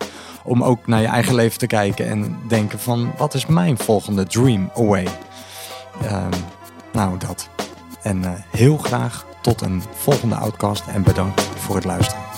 [0.44, 4.26] Om ook naar je eigen leven te kijken en denken van wat is mijn volgende
[4.26, 5.08] dream away.
[6.04, 6.30] Um,
[6.92, 7.50] nou dat.
[8.02, 12.29] En uh, heel graag tot een volgende outcast en bedankt voor het luisteren.